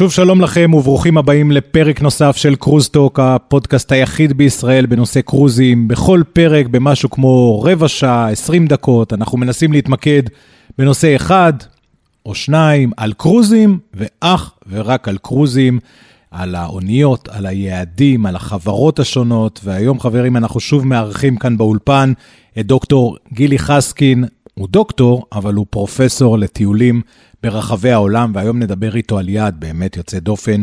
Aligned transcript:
שוב 0.00 0.12
שלום 0.12 0.40
לכם 0.40 0.74
וברוכים 0.74 1.18
הבאים 1.18 1.52
לפרק 1.52 2.02
נוסף 2.02 2.36
של 2.36 2.56
קרוזטוק, 2.56 3.20
הפודקאסט 3.20 3.92
היחיד 3.92 4.32
בישראל 4.32 4.86
בנושא 4.86 5.20
קרוזים. 5.20 5.88
בכל 5.88 6.22
פרק 6.32 6.66
במשהו 6.66 7.10
כמו 7.10 7.62
רבע 7.62 7.88
שעה, 7.88 8.30
20 8.30 8.66
דקות, 8.66 9.12
אנחנו 9.12 9.38
מנסים 9.38 9.72
להתמקד 9.72 10.22
בנושא 10.78 11.16
אחד 11.16 11.52
או 12.26 12.34
שניים 12.34 12.90
על 12.96 13.12
קרוזים, 13.12 13.78
ואך 13.94 14.52
ורק 14.70 15.08
על 15.08 15.18
קרוזים, 15.18 15.78
על 16.30 16.54
האוניות, 16.54 17.28
על 17.28 17.46
היעדים, 17.46 18.26
על 18.26 18.36
החברות 18.36 18.98
השונות. 18.98 19.60
והיום, 19.64 20.00
חברים, 20.00 20.36
אנחנו 20.36 20.60
שוב 20.60 20.86
מארחים 20.86 21.36
כאן 21.36 21.56
באולפן 21.56 22.12
את 22.58 22.66
דוקטור 22.66 23.16
גילי 23.32 23.58
חסקין. 23.58 24.24
הוא 24.54 24.68
דוקטור, 24.70 25.26
אבל 25.32 25.54
הוא 25.54 25.66
פרופסור 25.70 26.38
לטיולים 26.38 27.02
ברחבי 27.42 27.90
העולם, 27.90 28.32
והיום 28.34 28.58
נדבר 28.58 28.96
איתו 28.96 29.18
על 29.18 29.28
יעד 29.28 29.60
באמת 29.60 29.96
יוצא 29.96 30.18
דופן, 30.18 30.62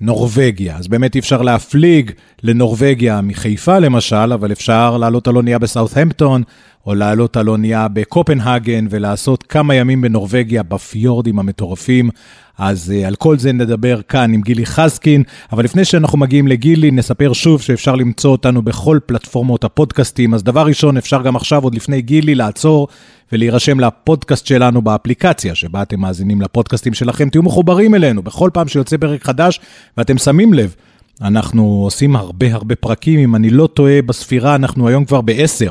נורבגיה. 0.00 0.76
אז 0.76 0.88
באמת 0.88 1.14
אי 1.14 1.20
אפשר 1.20 1.42
להפליג 1.42 2.10
לנורבגיה 2.42 3.20
מחיפה 3.20 3.78
למשל, 3.78 4.32
אבל 4.32 4.52
אפשר 4.52 4.96
לעלות 4.96 5.28
על 5.28 5.36
אונייה 5.36 5.58
בסאות'המפטון, 5.58 6.42
או 6.86 6.94
לעלות 6.94 7.36
על 7.36 7.48
אונייה 7.48 7.88
בקופנהגן 7.88 8.86
ולעשות 8.90 9.42
כמה 9.42 9.74
ימים 9.74 10.00
בנורבגיה 10.00 10.62
בפיורדים 10.62 11.38
המטורפים. 11.38 12.10
אז 12.58 12.92
uh, 12.94 13.06
על 13.06 13.14
כל 13.14 13.38
זה 13.38 13.52
נדבר 13.52 14.00
כאן 14.02 14.34
עם 14.34 14.40
גילי 14.40 14.66
חזקין, 14.66 15.22
אבל 15.52 15.64
לפני 15.64 15.84
שאנחנו 15.84 16.18
מגיעים 16.18 16.48
לגילי, 16.48 16.90
נספר 16.90 17.32
שוב 17.32 17.62
שאפשר 17.62 17.94
למצוא 17.94 18.30
אותנו 18.30 18.62
בכל 18.62 18.98
פלטפורמות 19.06 19.64
הפודקאסטים. 19.64 20.34
אז 20.34 20.42
דבר 20.42 20.66
ראשון, 20.66 20.96
אפשר 20.96 21.22
גם 21.22 21.36
עכשיו, 21.36 21.62
עוד 21.62 21.74
לפני 21.74 22.02
גילי, 22.02 22.34
לעצור 22.34 22.88
ולהירשם 23.32 23.80
לפודקאסט 23.80 24.46
שלנו 24.46 24.82
באפליקציה, 24.82 25.54
שבה 25.54 25.82
אתם 25.82 26.00
מאזינים 26.00 26.40
לפודקאסטים 26.40 26.94
שלכם. 26.94 27.28
תהיו 27.28 27.42
מחוברים 27.42 27.94
אלינו 27.94 28.22
בכל 28.22 28.50
פעם 28.52 28.68
שיוצא 28.68 28.96
פרק 28.96 29.24
חדש, 29.24 29.60
ואתם 29.96 30.18
שמים 30.18 30.54
לב, 30.54 30.74
אנחנו 31.22 31.64
עושים 31.64 32.16
הרבה 32.16 32.54
הרבה 32.54 32.74
פרקים, 32.74 33.20
אם 33.20 33.34
אני 33.34 33.50
לא 33.50 33.66
טועה 33.66 34.02
בספירה, 34.02 34.54
אנחנו 34.54 34.88
היום 34.88 35.04
כבר 35.04 35.20
בעשר. 35.20 35.70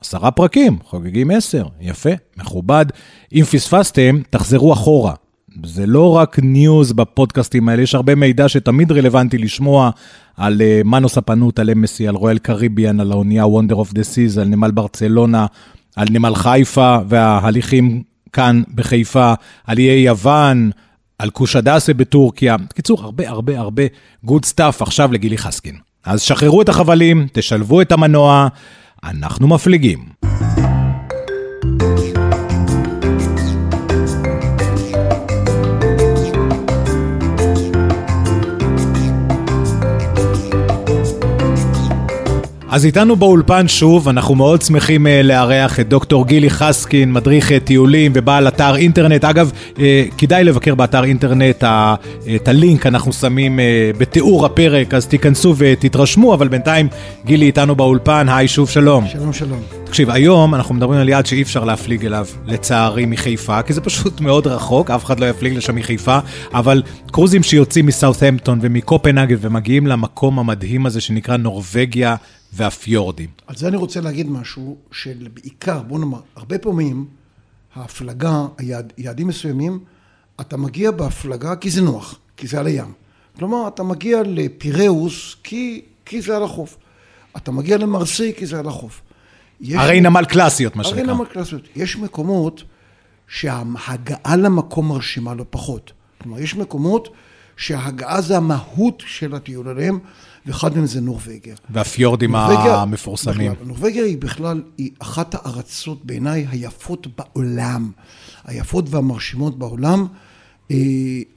עשרה 0.00 0.30
פרקים, 0.30 0.78
חוגגים 0.84 1.30
עשר, 1.30 1.64
יפה, 1.80 2.10
מכובד. 2.36 2.86
אם 3.32 3.44
פספסתם, 3.44 4.20
תחזרו 4.30 4.72
אחורה. 4.72 5.14
זה 5.64 5.86
לא 5.86 6.16
רק 6.16 6.38
news 6.42 6.92
בפודקאסטים 6.92 7.68
האלה, 7.68 7.82
יש 7.82 7.94
הרבה 7.94 8.14
מידע 8.14 8.48
שתמיד 8.48 8.92
רלוונטי 8.92 9.38
לשמוע 9.38 9.90
על 10.36 10.60
אה, 10.60 10.86
מנו 10.86 11.08
ספנות, 11.08 11.58
על 11.58 11.70
MSC, 11.70 12.08
על 12.08 12.14
רויאל 12.14 12.38
קריביאן, 12.38 13.00
על 13.00 13.12
האונייה 13.12 13.44
Wonder 13.44 13.74
of 13.74 13.90
the 13.92 14.02
Seas, 14.14 14.40
על 14.40 14.48
נמל 14.48 14.70
ברצלונה, 14.70 15.46
על 15.96 16.08
נמל 16.10 16.34
חיפה 16.34 16.98
וההליכים 17.08 18.02
כאן 18.32 18.62
בחיפה, 18.74 19.34
על 19.66 19.78
איי 19.78 20.00
יוון, 20.00 20.70
על 21.18 21.30
קושדסה 21.30 21.94
בטורקיה. 21.94 22.56
בקיצור, 22.56 23.02
הרבה 23.02 23.28
הרבה 23.28 23.58
הרבה 23.58 23.82
good 24.24 24.44
stuff 24.44 24.82
עכשיו 24.82 25.12
לגילי 25.12 25.38
חסקין. 25.38 25.76
אז 26.04 26.20
שחררו 26.20 26.62
את 26.62 26.68
החבלים, 26.68 27.26
תשלבו 27.32 27.80
את 27.80 27.92
המנוע, 27.92 28.48
אנחנו 29.04 29.48
מפליגים. 29.48 29.98
אז 42.70 42.84
איתנו 42.84 43.16
באולפן 43.16 43.68
שוב, 43.68 44.08
אנחנו 44.08 44.34
מאוד 44.34 44.62
שמחים 44.62 45.06
uh, 45.06 45.08
לארח 45.24 45.80
את 45.80 45.88
דוקטור 45.88 46.26
גילי 46.26 46.50
חסקין, 46.50 47.12
מדריך 47.12 47.50
uh, 47.50 47.54
טיולים 47.64 48.12
ובעל 48.14 48.48
אתר 48.48 48.76
אינטרנט. 48.76 49.24
אגב, 49.24 49.52
uh, 49.74 49.78
כדאי 50.18 50.44
לבקר 50.44 50.74
באתר 50.74 51.04
אינטרנט, 51.04 51.64
ה, 51.64 51.94
uh, 51.94 52.26
את 52.36 52.48
הלינק 52.48 52.86
אנחנו 52.86 53.12
שמים 53.12 53.58
uh, 53.58 53.98
בתיאור 53.98 54.46
הפרק, 54.46 54.94
אז 54.94 55.06
תיכנסו 55.06 55.54
ותתרשמו, 55.58 56.34
אבל 56.34 56.48
בינתיים 56.48 56.88
גילי 57.24 57.46
איתנו 57.46 57.74
באולפן, 57.74 58.26
היי, 58.28 58.48
שוב 58.48 58.70
שלום. 58.70 59.06
שלום, 59.08 59.32
שלום. 59.32 59.60
תקשיב, 59.84 60.10
היום 60.10 60.54
אנחנו 60.54 60.74
מדברים 60.74 61.00
על 61.00 61.08
יעד 61.08 61.26
שאי 61.26 61.42
אפשר 61.42 61.64
להפליג 61.64 62.06
אליו, 62.06 62.26
לצערי, 62.46 63.06
מחיפה, 63.06 63.62
כי 63.62 63.72
זה 63.72 63.80
פשוט 63.80 64.20
מאוד 64.20 64.46
רחוק, 64.46 64.90
אף 64.90 65.04
אחד 65.04 65.20
לא 65.20 65.26
יפליג 65.26 65.56
לשם 65.56 65.74
מחיפה, 65.74 66.18
אבל 66.54 66.82
קרוזים 67.10 67.42
שיוצאים 67.42 67.86
מסאות'המפטון 67.86 68.58
ומקופנהגן 68.62 69.36
ומגיעים 69.40 69.86
למקום 69.86 70.38
המדהים 70.38 70.86
הזה 70.86 71.00
שנקרא 71.00 71.36
נורבגיה, 71.36 72.16
והפיורדים. 72.52 73.30
על 73.46 73.56
זה 73.56 73.68
אני 73.68 73.76
רוצה 73.76 74.00
להגיד 74.00 74.30
משהו, 74.30 74.76
שבעיקר, 74.92 75.82
בוא 75.82 75.98
נאמר, 75.98 76.20
הרבה 76.36 76.58
פעמים 76.58 77.06
ההפלגה, 77.74 78.46
היעד, 78.58 78.92
יעדים 78.98 79.26
מסוימים, 79.26 79.78
אתה 80.40 80.56
מגיע 80.56 80.90
בהפלגה 80.90 81.56
כי 81.56 81.70
זה 81.70 81.82
נוח, 81.82 82.18
כי 82.36 82.46
זה 82.46 82.60
על 82.60 82.66
הים. 82.66 82.92
כלומר, 83.38 83.68
אתה 83.68 83.82
מגיע 83.82 84.22
לפיראוס 84.26 85.36
כי, 85.42 85.82
כי 86.04 86.22
זה 86.22 86.36
על 86.36 86.42
החוף. 86.42 86.76
אתה 87.36 87.50
מגיע 87.50 87.76
למרסי 87.76 88.32
כי 88.36 88.46
זה 88.46 88.58
על 88.58 88.68
החוף. 88.68 89.02
הרי 89.74 90.00
נמל 90.00 90.24
קלאסיות, 90.24 90.76
מה 90.76 90.84
שנקרא. 90.84 91.00
הרי 91.00 91.12
נמל 91.12 91.24
קלאסיות. 91.24 91.62
יש 91.76 91.96
מקומות 91.96 92.62
שההגעה 93.28 94.36
למקום 94.36 94.88
מרשימה 94.88 95.34
לא 95.34 95.44
פחות. 95.50 95.92
כלומר, 96.22 96.40
יש 96.40 96.54
מקומות 96.54 97.08
שההגעה 97.60 98.20
זה 98.20 98.36
המהות 98.36 99.02
של 99.06 99.34
הטיול 99.34 99.68
עליהם. 99.68 99.98
ואחד 100.46 100.76
מהם 100.76 100.86
זה 100.86 101.00
נורבגיה. 101.00 101.54
והפיורדים 101.70 102.36
נורווגיה, 102.36 102.76
המפורסמים. 102.76 103.52
בכלל, 103.52 103.66
נורבגיה 103.66 104.04
היא 104.04 104.18
בכלל, 104.18 104.62
היא 104.78 104.90
אחת 104.98 105.34
הארצות 105.34 106.04
בעיניי 106.04 106.46
היפות 106.50 107.06
בעולם. 107.18 107.90
היפות 108.44 108.84
והמרשימות 108.88 109.58
בעולם. 109.58 110.06
אה, 110.70 110.76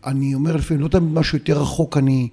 אני 0.05 0.35
אומר 0.35 0.55
לפעמים, 0.55 0.83
לא 0.83 0.87
תמיד 0.87 1.13
משהו 1.13 1.37
יותר 1.37 1.61
רחוק, 1.61 1.97
אני 1.97 2.29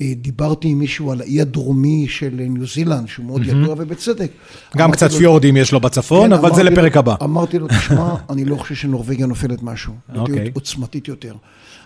אה, 0.00 0.12
דיברתי 0.16 0.68
עם 0.68 0.78
מישהו 0.78 1.12
על 1.12 1.20
האי 1.20 1.40
הדרומי 1.40 2.06
של 2.08 2.34
ניו 2.48 2.66
זילנד, 2.66 3.08
שהוא 3.08 3.26
מאוד 3.26 3.42
ידוע 3.46 3.74
ובצדק. 3.78 4.30
גם 4.76 4.90
קצת 4.90 5.12
לו, 5.12 5.18
פיורדים 5.18 5.56
יש 5.56 5.72
לו 5.72 5.80
בצפון, 5.80 6.30
כן, 6.30 6.32
אבל 6.32 6.54
זה 6.54 6.62
לפרק 6.62 6.94
לו, 6.94 7.00
הבא. 7.00 7.14
אמרתי 7.22 7.58
לו, 7.58 7.68
תשמע, 7.68 8.14
אני 8.30 8.44
לא 8.44 8.56
חושב 8.56 8.74
שנורבגיה 8.74 9.26
נופלת 9.26 9.62
משהו. 9.62 9.92
היא 10.12 10.20
אוקיי. 10.20 10.50
עוצמתית 10.54 11.08
יותר. 11.08 11.34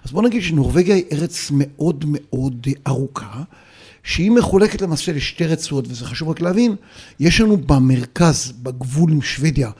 אז 0.04 0.12
בוא 0.12 0.22
נגיד 0.22 0.42
שנורבגיה 0.42 0.94
היא 0.94 1.04
ארץ 1.12 1.48
מאוד 1.52 2.04
מאוד 2.08 2.66
ארוכה. 2.86 3.42
שהיא 4.02 4.30
מחולקת 4.30 4.82
למעשה 4.82 5.12
לשתי 5.12 5.46
רצועות, 5.46 5.84
וזה 5.88 6.06
חשוב 6.06 6.28
רק 6.28 6.40
להבין, 6.40 6.74
יש 7.20 7.40
לנו 7.40 7.56
במרכז, 7.56 8.52
בגבול 8.62 9.12
עם 9.12 9.22
שוודיה, 9.22 9.70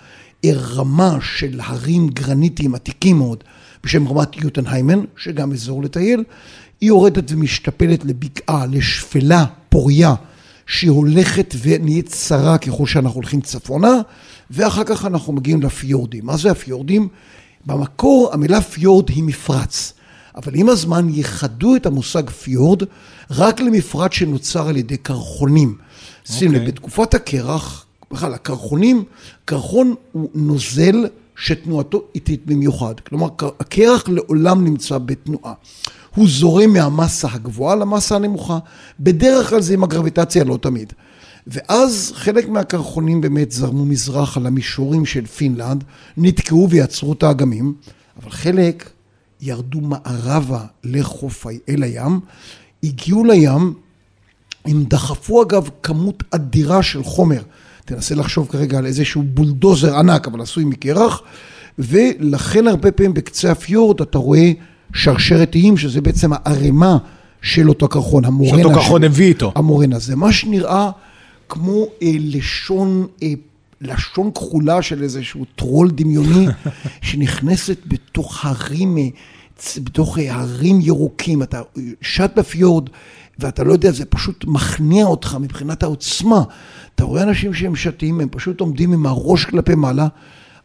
רמה 0.47 1.19
של 1.21 1.61
הרים 1.65 2.09
גרניטיים 2.09 2.75
עתיקים 2.75 3.19
מאוד, 3.19 3.45
בשם 3.85 4.09
רמת 4.09 4.37
יוטנהיימן, 4.37 5.05
שגם 5.17 5.53
אזור 5.53 5.83
לטייל, 5.83 6.25
היא 6.81 6.89
יורדת 6.89 7.33
ומשתפלת 7.33 8.05
לבקעה, 8.05 8.67
לשפלה 8.67 9.45
פוריה, 9.69 10.15
שהיא 10.67 10.91
הולכת 10.91 11.55
ונהיית 11.63 12.09
צרה 12.09 12.59
ככל 12.59 12.87
שאנחנו 12.87 13.17
הולכים 13.17 13.41
צפונה, 13.41 14.01
ואחר 14.51 14.85
כך 14.85 15.05
אנחנו 15.05 15.33
מגיעים 15.33 15.63
לפיורדים. 15.63 16.27
מה 16.27 16.37
זה 16.37 16.51
הפיורדים? 16.51 17.09
במקור 17.67 18.31
המילה 18.33 18.61
פיורד 18.61 19.09
היא 19.09 19.23
מפרץ. 19.23 19.93
אבל 20.37 20.53
עם 20.55 20.69
הזמן 20.69 21.09
ייחדו 21.09 21.77
את 21.77 21.87
המושג 21.87 22.31
פיורד 22.31 22.83
רק 23.31 23.61
למפרט 23.61 24.13
שנוצר 24.13 24.69
על 24.69 24.77
ידי 24.77 24.97
קרחונים. 24.97 25.77
שים 26.25 26.51
okay. 26.51 26.55
לב, 26.55 26.61
אוקיי. 26.61 26.73
בתקופת 26.73 27.15
הקרח, 27.15 27.87
בכלל, 28.11 28.35
הקרחונים, 28.35 29.05
קרחון 29.45 29.95
הוא 30.13 30.31
נוזל 30.35 31.07
שתנועתו 31.37 32.03
איטית 32.15 32.47
במיוחד. 32.47 33.01
כלומר, 33.01 33.29
הקרח 33.61 34.09
לעולם 34.09 34.65
נמצא 34.65 34.99
בתנועה. 34.99 35.53
הוא 36.15 36.29
זורם 36.29 36.73
מהמסה 36.73 37.29
הגבוהה 37.33 37.77
למסה 37.77 38.17
הנמוכה, 38.17 38.59
בדרך 39.01 39.51
כלל 39.51 39.61
זה 39.61 39.75
עם 39.75 39.85
הגרביטציה, 39.85 40.45
לא 40.45 40.57
תמיד. 40.57 40.93
ואז 41.47 42.13
חלק 42.15 42.49
מהקרחונים 42.49 43.21
באמת 43.21 43.53
זרמו 43.53 43.85
מזרחה 43.85 44.41
למישורים 44.41 45.07
של 45.07 45.27
פינלנד, 45.27 45.85
נתקעו 46.17 46.71
ויצרו 46.71 47.13
את 47.13 47.23
האגמים, 47.23 47.75
אבל 48.23 48.31
חלק 48.31 48.91
ירדו 49.43 49.81
מערבה 49.81 50.65
לחוף 50.85 51.47
אל 51.69 51.83
הים, 51.83 52.21
הגיעו 52.85 53.25
לים, 53.25 53.75
הם 54.65 54.85
דחפו 54.85 55.43
אגב 55.43 55.69
כמות 55.83 56.23
אדירה 56.31 56.83
של 56.83 57.05
חומר. 57.05 57.43
תנסה 57.85 58.15
לחשוב 58.15 58.49
כרגע 58.51 58.79
על 58.79 58.87
איזשהו 58.87 59.23
בולדוזר 59.23 59.99
ענק, 59.99 60.27
אבל 60.27 60.41
עשוי 60.41 60.65
מקרח, 60.65 61.23
ולכן 61.79 62.69
הרבה 62.69 62.93
פעמים 62.93 63.15
בקצה 63.15 63.53
הפיורד 63.53 64.01
אתה 64.01 64.19
רואה 64.19 64.53
שרשרת 64.95 65.55
איים, 65.55 65.77
שזה 65.77 66.01
בעצם 66.01 66.31
הערימה 66.33 66.99
של 67.43 67.69
אותו 67.69 67.89
קרחון, 67.89 68.25
המורנה. 68.25 68.63
שאותו 68.63 68.75
קרחון 68.75 69.05
הביא 69.05 69.27
איתו. 69.27 69.53
המורנה. 69.57 69.99
זה 69.99 70.17
מה 70.17 70.33
שנראה 70.33 70.91
כמו 71.49 71.87
אה, 72.03 72.13
לשון 72.19 73.07
אה, 73.23 73.33
לשון 73.83 74.31
כחולה 74.31 74.83
של 74.83 75.03
איזשהו 75.03 75.45
טרול 75.57 75.91
דמיוני 75.91 76.47
שנכנסת 77.03 77.79
בתוך 77.87 78.45
הרים, 78.45 78.97
בתוך 79.77 80.19
הרים 80.29 80.81
ירוקים. 80.81 81.43
אתה 81.43 81.63
שט 82.01 82.33
בפיורד 82.37 82.89
ואתה 83.39 83.65
לא 83.65 83.73
יודע, 83.73 83.91
זה 83.91 84.05
פשוט 84.05 84.45
מכניע 84.45 85.05
אותך 85.07 85.37
מבחינת 85.41 85.83
העוצמה. 85.83 86.43
אתה 86.95 87.05
רואה 87.05 87.23
אנשים 87.23 87.55
שהם 87.55 87.77
שתים, 87.77 88.21
הם 88.21 88.29
פשוט 88.31 88.61
עומדים 88.61 88.93
עם 88.93 89.07
הראש 89.07 89.45
כלפי 89.45 89.75
מעלה. 89.75 90.09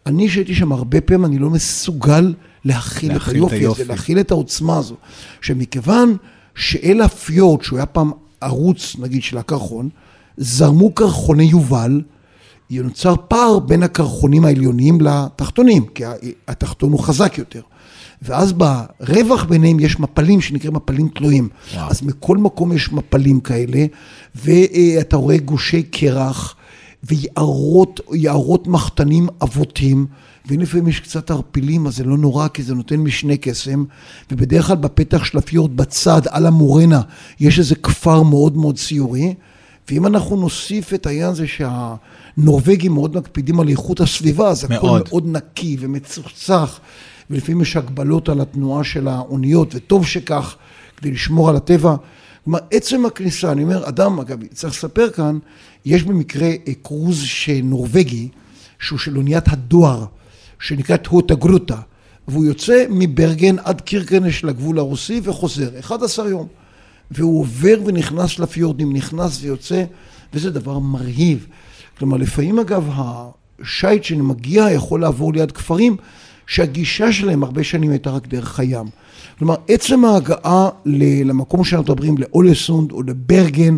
אני 0.05 0.29
שהייתי 0.29 0.55
שם 0.55 0.71
הרבה 0.71 1.01
פעמים, 1.01 1.25
אני 1.25 1.37
לא 1.37 1.49
מסוגל 1.49 2.33
להכיל 2.65 3.15
את 3.15 3.27
היופי 3.27 3.65
הזה, 3.65 3.83
להכיל 3.85 4.19
את 4.19 4.31
העוצמה 4.31 4.77
הזו. 4.77 4.95
שמכיוון 5.41 6.17
שאל 6.55 7.01
הפיורד, 7.01 7.63
שהוא 7.63 7.77
היה 7.79 7.85
פעם 7.85 8.11
ערוץ, 8.41 8.95
נגיד, 8.99 9.23
של 9.23 9.37
הקרחון, 9.37 9.89
זרמו 10.37 10.91
קרחוני 10.91 11.43
יובל, 11.43 12.01
נוצר 12.69 13.15
פער 13.27 13.59
בין 13.59 13.83
הקרחונים 13.83 14.45
העליונים 14.45 15.01
לתחתונים, 15.01 15.85
כי 15.85 16.03
התחתון 16.47 16.91
הוא 16.91 16.99
חזק 16.99 17.37
יותר. 17.37 17.61
ואז 18.21 18.53
ברווח 18.53 19.43
ביניהם 19.43 19.79
יש 19.79 19.99
מפלים 19.99 20.41
שנקראים 20.41 20.73
מפלים 20.73 21.07
תלויים. 21.07 21.49
וואו. 21.73 21.89
אז 21.89 22.01
מכל 22.01 22.37
מקום 22.37 22.73
יש 22.73 22.91
מפלים 22.91 23.39
כאלה, 23.39 23.85
ואתה 24.35 25.17
רואה 25.17 25.37
גושי 25.37 25.83
קרח 25.83 26.55
ויערות 27.03 28.67
מחתנים 28.67 29.27
אבותים. 29.41 30.05
ואם 30.45 30.59
לפעמים 30.59 30.87
יש 30.87 30.99
קצת 30.99 31.31
ערפילים, 31.31 31.87
אז 31.87 31.95
זה 31.95 32.03
לא 32.03 32.17
נורא, 32.17 32.47
כי 32.47 32.63
זה 32.63 32.75
נותן 32.75 32.95
משנה 32.95 33.37
קסם. 33.37 33.83
ובדרך 34.31 34.67
כלל 34.67 34.75
בפתח 34.75 35.23
של 35.23 35.37
הפיורד, 35.37 35.77
בצד, 35.77 36.21
על 36.29 36.45
המורנה, 36.45 37.01
יש 37.39 37.59
איזה 37.59 37.75
כפר 37.75 38.23
מאוד 38.23 38.57
מאוד 38.57 38.77
ציורי. 38.77 39.33
ואם 39.89 40.07
אנחנו 40.07 40.35
נוסיף 40.35 40.93
את 40.93 41.05
העניין 41.05 41.29
הזה 41.29 41.45
שהנורבגים 41.47 42.93
מאוד 42.93 43.17
מקפידים 43.17 43.59
על 43.59 43.69
איכות 43.69 43.99
הסביבה, 43.99 44.49
אז 44.49 44.63
הכל 44.63 44.99
מאוד 45.05 45.23
נקי 45.27 45.77
ומצוחצח, 45.79 46.79
ולפעמים 47.29 47.61
יש 47.61 47.75
הגבלות 47.75 48.29
על 48.29 48.41
התנועה 48.41 48.83
של 48.83 49.07
האוניות, 49.07 49.75
וטוב 49.75 50.05
שכך, 50.05 50.55
כדי 50.97 51.11
לשמור 51.11 51.49
על 51.49 51.55
הטבע. 51.55 51.95
כלומר, 52.43 52.59
עצם 52.71 53.05
הכניסה, 53.05 53.51
אני 53.51 53.63
אומר, 53.63 53.87
אדם, 53.89 54.19
אגב, 54.19 54.37
צריך 54.53 54.73
לספר 54.73 55.09
כאן, 55.09 55.39
יש 55.85 56.03
במקרה 56.03 56.49
קרוז 56.81 57.21
שנורבגי, 57.21 58.29
שהוא 58.79 58.99
של 58.99 59.17
אוניית 59.17 59.47
הדואר, 59.47 60.05
שנקראת 60.59 61.07
הוטה 61.07 61.35
גרוטה, 61.35 61.77
והוא 62.27 62.45
יוצא 62.45 62.85
מברגן 62.89 63.55
עד 63.59 63.81
קירקנש 63.81 64.39
של 64.39 64.49
הגבול 64.49 64.79
הרוסי 64.79 65.21
וחוזר, 65.23 65.69
11 65.79 66.29
יום. 66.29 66.47
והוא 67.11 67.39
עובר 67.39 67.75
ונכנס 67.85 68.39
לפיורדים, 68.39 68.93
נכנס 68.93 69.39
ויוצא, 69.41 69.83
וזה 70.33 70.51
דבר 70.51 70.79
מרהיב. 70.79 71.47
כלומר, 71.97 72.17
לפעמים 72.17 72.59
אגב, 72.59 72.89
השייט 72.95 74.03
שמגיע 74.03 74.67
יכול 74.71 75.01
לעבור 75.01 75.33
ליד 75.33 75.51
כפרים 75.51 75.95
שהגישה 76.47 77.11
שלהם 77.11 77.43
הרבה 77.43 77.63
שנים 77.63 77.91
הייתה 77.91 78.09
רק 78.09 78.27
דרך 78.27 78.59
הים. 78.59 78.85
כלומר, 79.39 79.55
עצם 79.67 80.05
ההגעה 80.05 80.69
למקום 80.85 81.63
שאנחנו 81.63 81.93
מדברים, 81.93 82.17
לאולסונד 82.17 82.91
או 82.91 83.03
לברגן, 83.03 83.77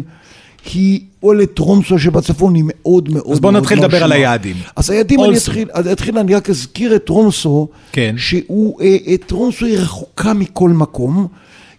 היא, 0.73 1.01
או 1.23 1.33
לטרומסו 1.33 1.99
שבצפון 1.99 2.55
היא 2.55 2.63
מאוד 2.67 3.09
מאוד 3.09 3.31
אז 3.31 3.39
בואו 3.39 3.51
נתחיל 3.51 3.79
לדבר 3.79 4.03
על 4.03 4.11
היעדים. 4.11 4.55
אז 4.75 4.89
היעדים, 4.89 5.23
אני 5.23 5.37
אתחיל, 5.37 5.69
אני 5.75 5.91
אתחיל, 5.91 6.17
אני 6.17 6.35
רק 6.35 6.49
אזכיר 6.49 6.95
את 6.95 7.05
טרומסו, 7.05 7.67
כן. 7.91 8.15
שהוא, 8.17 8.81
אה, 8.81 9.17
טרומסו 9.27 9.65
היא 9.65 9.77
רחוקה 9.77 10.33
מכל 10.33 10.69
מקום. 10.69 11.27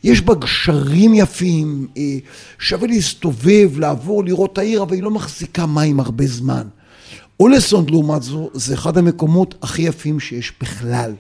יש 0.04 0.20
בה 0.20 0.34
גשרים 0.34 1.14
יפים, 1.14 1.86
אה, 1.96 2.16
שווה 2.58 2.88
להסתובב, 2.88 3.78
לעבור, 3.78 4.24
לראות 4.24 4.52
את 4.52 4.58
העיר, 4.58 4.82
אבל 4.82 4.94
היא 4.94 5.02
לא 5.02 5.10
מחזיקה 5.10 5.66
מים 5.66 6.00
הרבה 6.00 6.26
זמן. 6.26 6.62
אולסונד 7.40 7.90
לעומת 7.90 8.22
זו, 8.22 8.50
זה 8.54 8.74
אחד 8.74 8.98
המקומות 8.98 9.54
הכי 9.62 9.82
יפים 9.82 10.20
שיש 10.20 10.52
בכלל. 10.60 11.12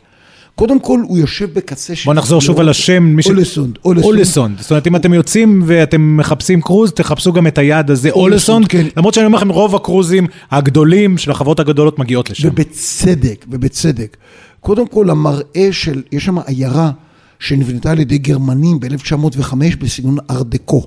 קודם 0.54 0.80
כל, 0.80 1.00
הוא 1.08 1.18
יושב 1.18 1.54
בקצה 1.54 1.94
של... 1.94 2.04
בוא 2.04 2.14
נחזור 2.14 2.40
שוב 2.40 2.60
על 2.60 2.68
השם. 2.68 3.16
אולסונד, 3.26 3.78
אולסונד. 3.84 4.04
אולסונד. 4.04 4.60
זאת 4.60 4.70
אומרת, 4.70 4.86
אם 4.86 4.96
אתם 4.96 5.14
יוצאים 5.14 5.62
ואתם 5.66 6.16
מחפשים 6.16 6.60
קרוז, 6.60 6.92
תחפשו 6.92 7.32
גם 7.32 7.46
את 7.46 7.58
היעד 7.58 7.90
הזה, 7.90 8.10
אולסונד. 8.10 8.68
כן. 8.68 8.86
למרות 8.96 9.14
שאני 9.14 9.26
אומר 9.26 9.38
לכם, 9.38 9.48
רוב 9.48 9.76
הקרוזים 9.76 10.26
הגדולים 10.50 11.18
של 11.18 11.30
החברות 11.30 11.60
הגדולות 11.60 11.98
מגיעות 11.98 12.30
לשם. 12.30 12.48
ובצדק, 12.48 13.46
ובצדק. 13.50 14.16
קודם 14.60 14.86
כל, 14.86 15.10
המראה 15.10 15.68
של, 15.70 16.02
יש 16.12 16.24
שם 16.24 16.38
עיירה 16.38 16.90
שנבנתה 17.40 17.90
על 17.90 17.98
ידי 17.98 18.18
גרמנים 18.18 18.80
ב-1905 18.80 19.54
בסגנון 19.78 20.16
ארדקו. 20.30 20.86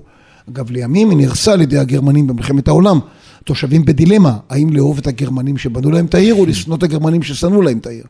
אגב, 0.49 0.71
לימים 0.71 1.09
היא 1.09 1.17
נהרסה 1.17 1.53
על 1.53 1.61
ידי 1.61 1.77
הגרמנים 1.77 2.27
במלחמת 2.27 2.67
העולם. 2.67 2.99
התושבים 3.41 3.85
בדילמה, 3.85 4.37
האם 4.49 4.69
לאהוב 4.69 4.97
את 4.97 5.07
הגרמנים 5.07 5.57
שבנו 5.57 5.91
להם 5.91 6.05
את 6.05 6.15
העיר, 6.15 6.35
או 6.35 6.45
לשנוא 6.45 6.77
את 6.77 6.83
הגרמנים 6.83 7.23
ששנאו 7.23 7.61
להם 7.61 7.77
את 7.77 7.87
העיר. 7.87 8.03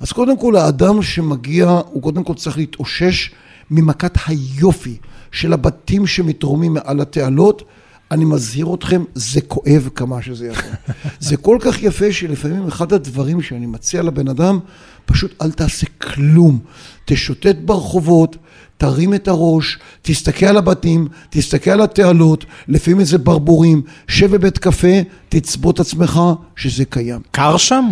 אז 0.00 0.12
קודם 0.12 0.38
כל, 0.38 0.56
האדם 0.56 1.02
שמגיע, 1.02 1.80
הוא 1.92 2.02
קודם 2.02 2.24
כל 2.24 2.34
צריך 2.34 2.56
להתאושש 2.58 3.30
ממכת 3.70 4.18
היופי 4.26 4.96
של 5.32 5.52
הבתים 5.52 6.06
שמתרומים 6.06 6.74
מעל 6.74 7.00
התעלות. 7.00 7.62
אני 8.10 8.24
מזהיר 8.24 8.74
אתכם, 8.74 9.04
זה 9.14 9.40
כואב 9.40 9.88
כמה 9.94 10.22
שזה 10.22 10.46
יפה. 10.46 10.92
זה 11.20 11.36
כל 11.36 11.58
כך 11.60 11.82
יפה 11.82 12.12
שלפעמים 12.12 12.66
אחד 12.66 12.92
הדברים 12.92 13.42
שאני 13.42 13.66
מציע 13.66 14.02
לבן 14.02 14.28
אדם, 14.28 14.58
פשוט 15.04 15.34
אל 15.42 15.50
תעשה 15.50 15.86
כלום. 16.00 16.58
תשוטט 17.04 17.56
ברחובות, 17.64 18.36
תרים 18.78 19.14
את 19.14 19.28
הראש, 19.28 19.78
תסתכל 20.02 20.46
על 20.46 20.56
הבתים, 20.56 21.08
תסתכל 21.30 21.70
על 21.70 21.80
התעלות, 21.80 22.44
לפעמים 22.68 23.00
איזה 23.00 23.18
ברבורים, 23.18 23.82
שב 24.08 24.30
בבית 24.30 24.58
קפה, 24.58 24.88
תצבות 25.28 25.80
עצמך 25.80 26.20
שזה 26.56 26.84
קיים. 26.84 27.20
קר 27.30 27.56
שם? 27.56 27.84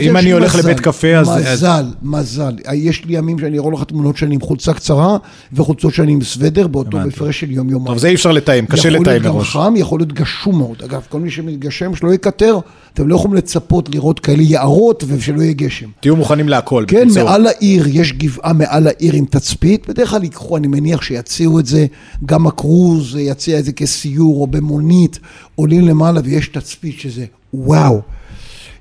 אם 0.00 0.16
אני 0.16 0.30
הולך 0.30 0.54
לבית 0.56 0.80
קפה 0.80 1.16
אז... 1.16 1.28
מזל, 1.28 1.84
מזל. 2.02 2.54
יש 2.72 3.04
לי 3.04 3.16
ימים 3.16 3.38
שאני 3.38 3.58
אראה 3.58 3.70
לך 3.72 3.84
תמונות 3.84 4.16
שאני 4.16 4.34
עם 4.34 4.40
חולצה 4.40 4.74
קצרה, 4.74 5.16
וחולצות 5.52 5.94
שאני 5.94 6.12
עם 6.12 6.22
סוודר 6.22 6.66
באותו 6.66 6.98
הפרש 7.00 7.40
של 7.40 7.50
יום 7.50 7.70
יומיים. 7.70 7.86
טוב, 7.86 7.98
זה 7.98 8.08
אי 8.08 8.14
אפשר 8.14 8.32
לתאם, 8.32 8.66
קשה 8.66 8.90
לתאם 8.90 9.04
מראש. 9.04 9.16
יכול 9.16 9.22
להיות 9.22 9.36
גם 9.36 9.42
חם, 9.42 9.74
יכול 9.76 10.00
להיות 10.00 10.12
גשום 10.12 10.58
מאוד. 10.58 10.82
אגב, 10.84 11.02
כל 11.08 11.20
מי 11.20 11.30
שמתגשם 11.30 11.94
שלא 11.94 12.14
יקטר, 12.14 12.58
אתם 12.94 13.08
לא 13.08 13.14
יכולים 13.14 13.36
לצפות 13.36 13.94
לראות 13.94 14.20
כאלה 14.20 14.42
יערות 14.42 15.04
ושלא 15.06 15.42
יהיה 15.42 15.52
גשם. 15.52 15.86
תהיו 16.00 16.16
מוכנים 16.16 16.48
להכל, 16.48 16.84
כן, 16.88 17.08
מעל 17.14 17.46
העיר, 17.46 17.84
יש 17.88 18.12
גבעה 18.12 18.52
מעל 18.52 18.86
העיר 18.86 19.14
עם 19.14 19.24
תצפית, 19.24 19.86
בדרך 19.94 20.10
כלל 20.10 20.22
ייקחו, 20.22 20.56
אני 20.56 20.66
מניח 20.66 21.02
שיציעו 21.02 21.58
את 21.58 21.66
זה, 21.66 21.86
גם 22.26 22.46
הקרוז 22.46 23.16
יציע 23.16 23.58
את 23.58 23.64
זה 23.64 23.72
כסיור 23.72 24.40
או 24.40 24.46
במונית, 24.46 25.18
עולים 25.54 25.88
למעלה 25.88 26.20
ויש 26.24 26.48
תצפית 26.48 27.00
שזה 27.00 27.24
וואו. 27.54 28.00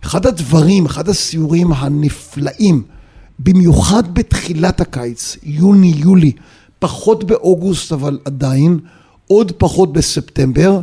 אחד 0.04 0.26
הדברים, 0.26 0.86
אחד 0.86 1.10
הסיורים 1.10 1.72
הנפלאים, 1.72 2.84
במיוחד 3.40 4.14
בתחילת 4.14 4.82
הקיץ, 4.82 5.38
יוני-יולי, 5.44 6.32
פחות 6.80 7.24
באוגוסט 7.24 7.92
אבל 7.92 8.20
עדיין, 8.26 8.80
עוד 9.28 9.52
פחות 9.52 9.94
בספטמבר, 9.94 10.80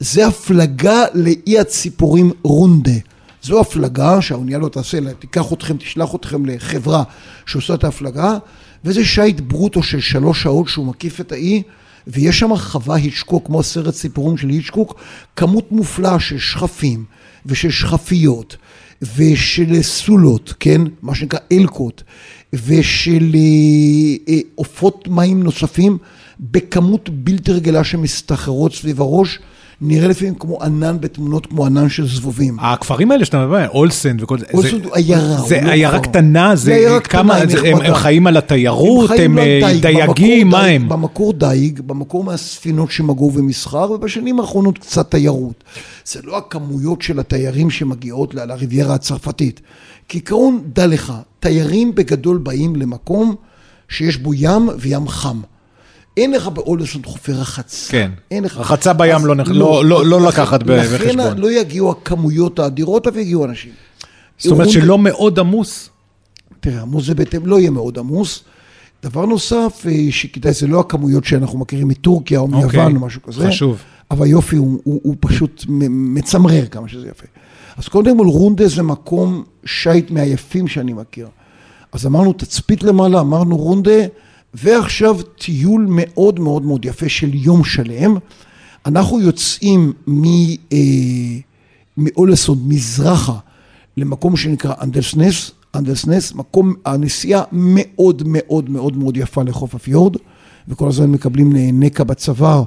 זה 0.00 0.26
הפלגה 0.26 1.04
לאי 1.14 1.58
הציפורים 1.58 2.30
רונדה. 2.42 2.98
זו 3.42 3.60
הפלגה 3.60 4.22
שהאונייה 4.22 4.58
לא 4.58 4.68
תעשה, 4.68 4.98
תיקח 5.18 5.52
אתכם, 5.52 5.76
תשלח 5.76 6.14
אתכם 6.14 6.46
לחברה 6.46 7.02
שעושה 7.46 7.74
את 7.74 7.84
ההפלגה, 7.84 8.38
וזה 8.84 9.04
שיט 9.04 9.40
ברוטו 9.40 9.82
של 9.82 10.00
שלוש 10.00 10.42
שעות 10.42 10.68
שהוא 10.68 10.86
מקיף 10.86 11.20
את 11.20 11.32
האי, 11.32 11.62
ויש 12.06 12.38
שם 12.38 12.56
חווה 12.56 12.96
היצ'קוק, 12.96 13.46
כמו 13.46 13.62
סרט 13.62 13.94
סיפורים 13.94 14.36
של 14.36 14.48
היצ'קוק, 14.48 15.00
כמות 15.36 15.72
מופלאה 15.72 16.20
של 16.20 16.38
שכפים 16.38 17.04
ושל 17.46 17.70
שכפיות 17.70 18.56
ושל 19.16 19.82
סולות, 19.82 20.54
כן? 20.60 20.80
מה 21.02 21.14
שנקרא 21.14 21.38
אלקות, 21.52 22.02
ושל 22.52 23.34
אה, 23.34 24.32
אה, 24.34 24.40
עופות 24.54 25.08
מים 25.08 25.42
נוספים 25.42 25.98
בכמות 26.40 27.08
בלתי 27.12 27.52
רגילה 27.52 27.84
שמסתחררות 27.84 28.74
סביב 28.74 29.00
הראש. 29.00 29.38
נראה 29.80 30.08
לפעמים 30.08 30.34
כמו 30.34 30.62
ענן 30.62 30.96
בתמונות 31.00 31.46
כמו 31.46 31.66
ענן 31.66 31.88
של 31.88 32.06
זבובים. 32.08 32.56
הכפרים 32.60 33.10
האלה 33.10 33.24
שאתה 33.24 33.44
מדבר, 33.44 33.68
אולסן 33.68 34.16
וכל 34.20 34.38
זה. 34.38 34.44
אולסן 34.54 34.84
הוא 34.84 34.94
עיירה. 34.94 35.36
זה 35.48 35.60
לא 35.60 35.70
עיירה 35.70 36.00
קטנה, 36.00 36.56
זה 36.56 36.98
כמה, 37.04 37.36
הם 37.64 37.94
חיים 37.94 38.26
על 38.26 38.36
התיירות, 38.36 39.10
הם 39.18 39.38
אה, 39.38 39.72
דייגים, 39.80 40.48
מה 40.48 40.64
הם? 40.64 40.88
במקור 40.88 41.32
דייג, 41.32 41.80
במקור 41.80 42.24
מהספינות 42.24 42.90
שמגעו 42.90 43.30
במסחר, 43.30 43.90
ובשנים 43.90 44.40
האחרונות 44.40 44.78
קצת 44.78 45.10
תיירות. 45.10 45.64
זה 46.04 46.20
לא 46.24 46.38
הכמויות 46.38 47.02
של 47.02 47.20
התיירים 47.20 47.70
שמגיעות 47.70 48.34
לריביירה 48.34 48.94
הצרפתית. 48.94 49.60
כעיקרון, 50.08 50.62
דע 50.72 50.86
לך, 50.86 51.12
תיירים 51.40 51.94
בגדול 51.94 52.38
באים 52.38 52.76
למקום 52.76 53.34
שיש 53.88 54.16
בו 54.16 54.34
ים 54.34 54.68
וים 54.78 55.08
חם. 55.08 55.40
אין 56.16 56.32
לך 56.32 56.48
באולדסון 56.48 57.02
חופי 57.04 57.32
רחצה. 57.32 57.92
כן. 57.92 58.10
אין 58.30 58.44
לך. 58.44 58.58
רחצה 58.58 58.92
בים 58.92 59.26
לא, 59.26 59.36
לא, 59.36 59.44
לא, 59.54 59.84
לא, 59.84 60.04
לא 60.06 60.20
לקחת 60.28 60.62
בחשבון. 60.62 60.94
לכן 60.94 61.38
לא 61.38 61.50
יגיעו 61.50 61.90
הכמויות 61.90 62.58
האדירות, 62.58 63.06
אבל 63.06 63.18
יגיעו 63.18 63.44
אנשים. 63.44 63.72
זאת 64.38 64.52
אומרת 64.52 64.70
שלא 64.70 64.98
מאוד 64.98 65.38
עמוס? 65.38 65.90
תראה, 66.60 66.82
עמוס 66.82 67.06
זה 67.06 67.14
בהתאם, 67.14 67.46
לא 67.46 67.60
יהיה 67.60 67.70
מאוד 67.70 67.98
עמוס. 67.98 68.44
דבר 69.02 69.26
נוסף, 69.26 69.84
אה, 69.86 70.06
שכדאי, 70.10 70.52
זה 70.52 70.66
לא 70.66 70.80
הכמויות 70.80 71.24
שאנחנו 71.24 71.58
מכירים 71.58 71.88
מטורקיה 71.88 72.38
או 72.38 72.48
מיוון 72.48 72.64
אוקיי, 72.64 72.84
או 72.84 72.90
משהו 72.90 73.22
כזה. 73.22 73.48
חשוב. 73.48 73.78
אבל 74.10 74.26
יופי, 74.26 74.56
הוא, 74.56 74.80
הוא, 74.84 75.00
הוא 75.02 75.16
פשוט 75.20 75.64
מצמרר 75.68 76.66
כמה 76.66 76.88
שזה 76.88 77.08
יפה. 77.08 77.26
אז 77.76 77.88
קודם 77.88 78.18
כל, 78.18 78.26
רונדה 78.26 78.68
זה 78.68 78.82
מקום 78.82 79.44
שיט 79.64 80.10
מהיפים 80.10 80.68
שאני 80.68 80.92
מכיר. 80.92 81.28
אז 81.92 82.06
אמרנו, 82.06 82.32
תצפית 82.32 82.82
למעלה, 82.82 83.20
אמרנו 83.20 83.56
רונדה, 83.56 84.00
ועכשיו 84.54 85.22
טיול 85.22 85.86
מאוד 85.88 86.40
מאוד 86.40 86.62
מאוד 86.62 86.84
יפה 86.84 87.08
של 87.08 87.30
יום 87.32 87.64
שלם. 87.64 88.16
אנחנו 88.86 89.20
יוצאים 89.20 89.92
מ, 90.06 90.24
אה, 90.72 90.78
מאולסונד 91.96 92.58
מזרחה 92.66 93.38
למקום 93.96 94.36
שנקרא 94.36 94.74
אנדלסנס, 94.82 95.50
אנדלסנס, 95.74 96.34
מקום, 96.34 96.74
הנסיעה 96.84 97.42
מאוד 97.52 98.22
מאוד 98.26 98.70
מאוד 98.70 98.96
מאוד 98.96 99.16
יפה 99.16 99.42
לחוף 99.42 99.74
הפיורד, 99.74 100.16
וכל 100.68 100.88
הזמן 100.88 101.10
מקבלים 101.10 101.52
נקע 101.56 102.04
בצוואר, 102.04 102.62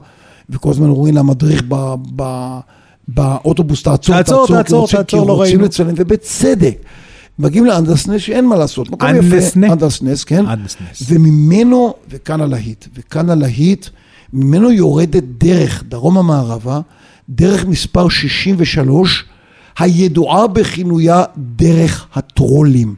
וכל 0.50 0.70
הזמן 0.70 0.90
אומרים 0.90 1.16
למדריך 1.16 1.64
ב, 1.68 1.94
ב, 2.16 2.24
באוטובוס, 3.08 3.84
תעצור, 3.84 4.16
תעצור, 4.16 4.48
תעצור, 4.48 4.88
תעצור, 4.88 5.28
לא 5.28 5.42
ראינו. 5.42 5.64
רוצים 5.64 5.86
לצלם, 5.86 5.94
ובצדק. 5.98 6.78
מגיעים 7.40 7.66
לאנדלסנס 7.66 8.22
שאין 8.22 8.46
מה 8.46 8.56
לעשות, 8.56 8.90
מקום 8.90 9.10
יפה, 9.10 9.72
אנדלסנס, 9.72 10.24
כן? 10.24 10.46
אנדלסנס. 10.46 11.04
וממנו, 11.08 11.94
וכאן 12.10 12.42
הלהיט, 12.42 12.86
וכאן 12.96 13.30
הלהיט, 13.30 13.88
ממנו 14.34 14.72
יורדת 14.72 15.24
דרך 15.38 15.84
דרומה 15.88 16.22
מערבה, 16.22 16.80
דרך 17.30 17.66
מספר 17.66 18.10
63, 18.10 19.26
הידועה 19.80 20.48
בכינויה 20.48 21.24
דרך 21.38 22.08
הטרולים. 22.16 22.96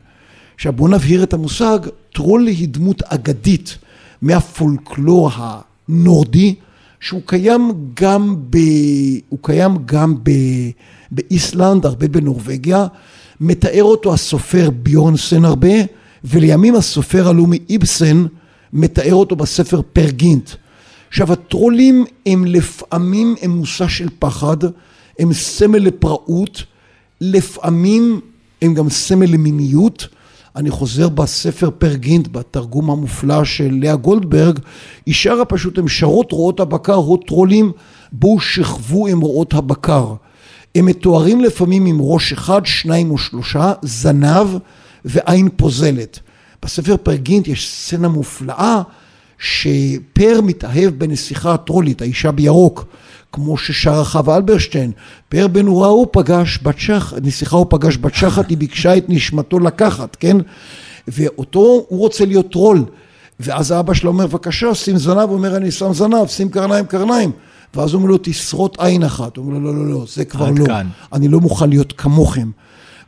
עכשיו 0.56 0.74
בואו 0.74 0.88
נבהיר 0.92 1.24
את 1.24 1.34
המושג, 1.34 1.80
טרול 2.14 2.48
היא 2.48 2.68
דמות 2.68 3.02
אגדית 3.04 3.78
מהפולקלור 4.22 5.32
הנורדי, 5.36 6.56
שהוא 7.00 7.22
קיים 7.26 7.72
גם, 7.94 8.36
ב... 8.50 8.58
הוא 9.30 9.40
קיים 9.42 9.78
גם 9.86 10.16
ב... 10.24 10.32
באיסלנד, 11.12 11.86
הרבה 11.86 12.08
בנורבגיה, 12.08 12.88
מתאר 13.42 13.84
אותו 13.84 14.14
הסופר 14.14 14.70
ביורנסן 14.70 15.46
הרבה, 15.46 15.74
ולימים 16.24 16.76
הסופר 16.76 17.28
הלאומי 17.28 17.60
איבסן 17.70 18.26
מתאר 18.74 19.14
אותו 19.14 19.36
בספר 19.36 19.82
פרגינט. 19.94 20.50
עכשיו 21.08 21.34
הטרולים 21.34 22.06
הם 22.26 22.46
לפעמים 22.46 23.36
הם 23.42 23.52
מושא 23.52 23.88
של 23.88 24.08
פחד, 24.20 24.58
הם 25.20 25.34
סמל 25.34 25.78
לפראות, 25.80 26.64
לפעמים 27.22 28.20
הם 28.62 28.74
גם 28.74 28.90
סמל 28.90 29.26
למיניות. 29.26 30.08
אני 30.56 30.72
חוזר 30.72 31.10
בספר 31.10 31.70
פרגינט, 31.78 32.28
בתרגום 32.28 32.92
המופלא 32.92 33.44
של 33.44 33.78
לאה 33.82 33.96
גולדברג, 33.96 34.60
היא 35.06 35.14
שרה 35.14 35.46
פשוט, 35.46 35.78
הם 35.78 35.88
שרות 35.88 36.32
רועות 36.32 36.60
הבקר, 36.60 36.94
רועות 36.94 37.28
טרולים, 37.28 37.72
בואו 38.12 38.40
שכבו 38.40 39.08
עם 39.08 39.22
רועות 39.22 39.54
הבקר. 39.54 40.14
הם 40.76 40.86
מתוארים 40.86 41.42
לפעמים 41.42 41.86
עם 41.86 41.98
ראש 42.02 42.34
אחד, 42.34 42.66
שניים 42.66 43.12
או 43.12 43.18
שלושה, 43.18 43.74
זנב 43.82 44.48
ועין 45.06 45.50
פוזלת. 45.56 46.20
בספר 46.64 46.98
פרגינט 46.98 47.48
יש 47.48 47.70
סצנה 47.70 48.08
מופלאה 48.08 48.82
שפר 49.40 50.42
מתאהב 50.44 50.90
בנסיכה 50.90 51.54
הטרולית, 51.54 52.02
האישה 52.02 52.32
בירוק, 52.32 52.86
כמו 53.32 53.58
ששרה 53.58 54.04
חווה 54.06 54.36
אלברשטיין. 54.36 54.92
פר 55.30 55.48
בן 55.48 55.68
אורה 55.68 55.88
הוא 55.88 56.08
פגש 56.12 56.60
בת 56.64 56.80
שחת, 56.80 57.18
נסיכה 57.22 57.56
הוא 57.56 57.66
פגש 57.70 57.98
בת 57.98 58.16
שחת, 58.16 58.50
היא 58.50 58.58
ביקשה 58.58 58.98
את 58.98 59.06
נשמתו 59.10 59.60
לקחת, 59.60 60.16
כן? 60.16 60.38
ואותו 61.08 61.86
הוא 61.88 62.00
רוצה 62.00 62.26
להיות 62.26 62.52
טרול. 62.52 62.86
ואז 63.40 63.72
האבא 63.72 63.94
שלו 63.94 64.12
אומר, 64.12 64.28
בבקשה, 64.28 64.76
שים 64.76 64.98
זנב, 64.98 65.18
הוא 65.18 65.34
אומר, 65.34 65.58
אני 65.58 65.72
שם 65.72 65.94
זנב, 65.94 66.28
שים 66.28 66.50
קרניים, 66.50 66.86
קרניים. 66.86 67.32
ואז 67.76 67.94
הוא 67.94 68.00
אומר 68.00 68.12
לו, 68.12 68.18
תשרוט 68.22 68.80
עין 68.80 69.04
אחת. 69.04 69.38
הוא 69.38 69.46
אומר 69.46 69.60
לו, 69.60 69.74
לא, 69.74 69.86
לא, 69.86 69.92
לא, 69.92 70.06
זה 70.14 70.26
כבר 70.26 70.50
לא. 70.50 70.66
כאן. 70.66 70.88
אני 71.14 71.28
לא 71.28 71.40
מוכן 71.40 71.70
להיות 71.70 71.94
כמוכם. 71.98 72.50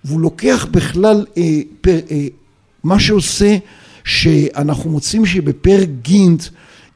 והוא 0.05 0.21
לוקח 0.21 0.67
בכלל, 0.71 1.25
אה, 1.37 1.59
פר, 1.81 1.99
אה, 2.11 2.27
מה 2.83 2.99
שעושה, 2.99 3.57
שאנחנו 4.03 4.89
מוצאים 4.89 5.25
שבפרק 5.25 5.89
גינט 6.01 6.43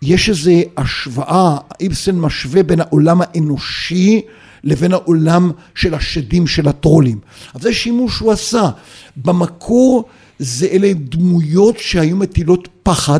יש 0.02 0.30
איזו 0.30 0.52
השוואה, 0.78 1.58
איבסן 1.80 2.20
משווה 2.20 2.64
בין 2.64 2.80
העולם 2.80 3.22
האנושי 3.22 4.22
לבין 4.64 4.94
העולם 4.94 5.52
של 5.76 5.94
השדים 5.94 6.48
של 6.48 6.68
הטרולים. 6.68 7.20
אז 7.54 7.62
זה 7.62 7.74
שימוש 7.74 8.18
שהוא 8.18 8.32
עשה. 8.32 8.70
במקור 9.18 10.06
זה 10.40 10.68
אלה 10.72 10.94
דמויות 10.94 11.80
שהיו 11.80 12.16
מטילות 12.16 12.68
פחד 12.84 13.20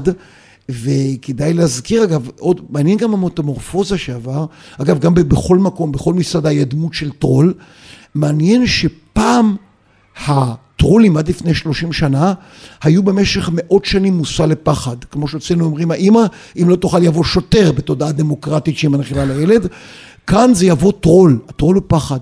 וכדאי 0.70 1.54
להזכיר 1.54 2.04
אגב, 2.04 2.30
עוד 2.40 2.62
מעניין 2.70 2.98
גם 2.98 3.14
המטמורפוזה 3.14 3.98
שעבר, 3.98 4.46
אגב 4.82 5.00
גם 5.00 5.14
בכל 5.14 5.58
מקום, 5.58 5.92
בכל 5.92 6.14
מסעדה 6.14 6.50
היה 6.50 6.66
דמות 6.66 6.94
של 6.94 7.12
טרול, 7.12 7.54
מעניין 8.16 8.68
שפעם 8.68 9.56
הטרולים 10.28 11.18
עד 11.18 11.30
לפני 11.30 11.54
30 11.54 11.94
שנה 11.94 12.34
היו 12.84 13.04
במשך 13.04 13.50
מאות 13.54 13.86
שנים 13.86 14.18
מושא 14.18 14.44
לפחד, 14.44 15.04
כמו 15.04 15.28
שאצלנו 15.28 15.66
אומרים 15.66 15.92
האמא, 15.92 16.26
אם 16.62 16.70
לא 16.70 16.76
תוכל 16.76 17.04
יבוא 17.04 17.24
שוטר 17.24 17.72
בתודעה 17.72 18.12
דמוקרטית 18.12 18.78
שהיא 18.78 18.92
מנחילה 18.92 19.26
לילד, 19.26 19.68
כאן 20.28 20.54
זה 20.54 20.66
יבוא 20.66 20.92
טרול, 20.92 21.40
הטרול 21.50 21.76
הוא 21.76 21.84
פחד, 21.88 22.20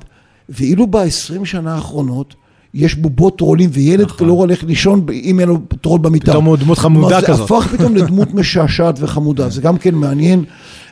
ואילו 0.50 0.88
ב-20 0.88 1.46
שנה 1.46 1.76
האחרונות 1.76 2.36
יש 2.74 2.96
בובות 2.96 3.38
טרולים, 3.38 3.70
וילד 3.74 4.06
נכון. 4.06 4.28
לא 4.28 4.34
הולך 4.34 4.64
לישון 4.64 5.06
אם 5.12 5.40
אין 5.40 5.50
לו 5.50 5.58
טרול 5.82 6.00
במיטה. 6.00 6.32
פתאום 6.32 6.46
הוא 6.46 6.58
דמות 6.58 6.78
חמודה 6.78 7.22
כזאת. 7.22 7.38
זה 7.38 7.44
הפך 7.44 7.68
פתאום 7.72 7.96
לדמות 7.98 8.34
משעשעת 8.34 8.96
וחמודה, 9.00 9.50
זה 9.50 9.62
גם 9.62 9.78
כן 9.78 9.96
מעניין. 9.96 10.44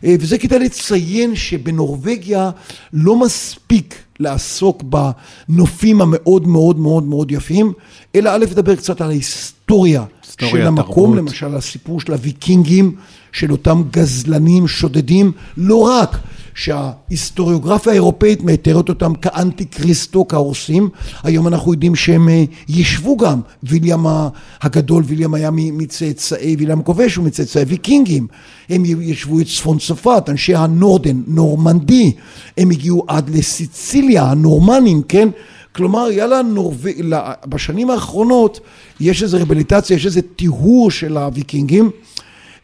אה, 0.03 0.15
וזה 0.19 0.38
כדאי 0.38 0.59
לציין 0.59 1.35
שבנורבגיה 1.35 2.50
לא 2.93 3.19
מספיק 3.19 3.95
לעסוק 4.19 4.83
בנופים 4.83 6.01
המאוד 6.01 6.47
מאוד 6.47 6.79
מאוד 6.79 7.03
מאוד 7.03 7.31
יפים, 7.31 7.73
אלא 8.15 8.29
א', 8.29 8.45
לדבר 8.51 8.75
קצת 8.75 9.01
על 9.01 9.09
ההיסטוריה 9.09 10.03
של 10.39 10.67
המקום, 10.67 11.15
תרבות. 11.15 11.17
למשל 11.17 11.55
הסיפור 11.55 12.01
של 12.01 12.13
הוויקינגים, 12.13 12.95
של 13.31 13.51
אותם 13.51 13.83
גזלנים 13.91 14.67
שודדים, 14.67 15.31
לא 15.57 15.75
רק. 15.75 16.17
שההיסטוריוגרפיה 16.55 17.91
האירופאית 17.91 18.43
מתארת 18.43 18.89
אותם 18.89 19.13
כאנטי 19.13 19.65
קריסטו, 19.65 20.25
כהורסים. 20.29 20.89
היום 21.24 21.48
אנחנו 21.48 21.74
יודעים 21.74 21.96
שהם 21.96 22.29
אה, 22.29 22.43
ישבו 22.70 23.17
גם. 23.17 23.41
ויליאם 23.63 24.05
הגדול, 24.62 25.03
ויליאם 25.08 25.34
היה 25.34 25.50
מצאצאי, 25.53 26.55
ויליאם 26.60 26.79
הכובש 26.79 27.15
הוא 27.15 27.25
מצאצאי 27.25 27.63
ויקינגים. 27.63 28.27
הם 28.70 28.84
ישבו 28.86 29.39
את 29.39 29.46
צפון 29.46 29.77
צרפת, 29.77 30.24
אנשי 30.29 30.55
הנורדן, 30.55 31.22
נורמנדי. 31.27 32.12
הם 32.58 32.70
הגיעו 32.70 33.05
עד 33.08 33.29
לסיציליה, 33.29 34.24
הנורמנים, 34.24 35.01
כן? 35.01 35.29
כלומר, 35.75 36.12
יאללה, 36.12 36.41
נורב... 36.41 36.86
בשנים 37.46 37.89
האחרונות 37.89 38.60
יש 39.00 39.24
איזו 39.24 39.38
רבליטציה, 39.41 39.96
יש 39.96 40.05
איזה 40.05 40.22
טיהור 40.22 40.91
של 40.91 41.17
הוויקינגים. 41.17 41.89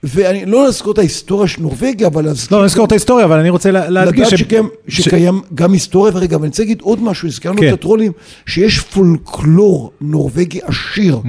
ואני 0.04 0.46
לא 0.46 0.68
נזכור 0.68 0.94
את 0.94 0.98
ההיסטוריה 0.98 1.48
של 1.48 1.62
נורבגיה, 1.62 2.08
אבל... 2.08 2.27
לא, 2.51 2.66
נזכור 2.66 2.86
את 2.86 2.92
ההיסטוריה, 2.92 3.25
אבל 3.25 3.39
אני 3.39 3.50
רוצה 3.50 3.72
להדגיש... 3.72 4.27
לדעת 4.27 4.39
שקיים, 4.39 4.70
שקיים 4.88 5.42
גם 5.56 5.74
היסטוריה, 5.74 6.12
ורגע, 6.16 6.36
אבל 6.36 6.44
אני 6.44 6.50
רוצה 6.50 6.63
להגיד 6.63 6.82
עוד 6.82 7.04
משהו, 7.04 7.27
הזכרנו 7.27 7.58
כן. 7.58 7.68
את 7.68 7.74
הטרולים, 7.74 8.12
שיש 8.46 8.80
פולקלור 8.80 9.92
נורבגי 10.01 10.60
עשיר, 10.63 11.22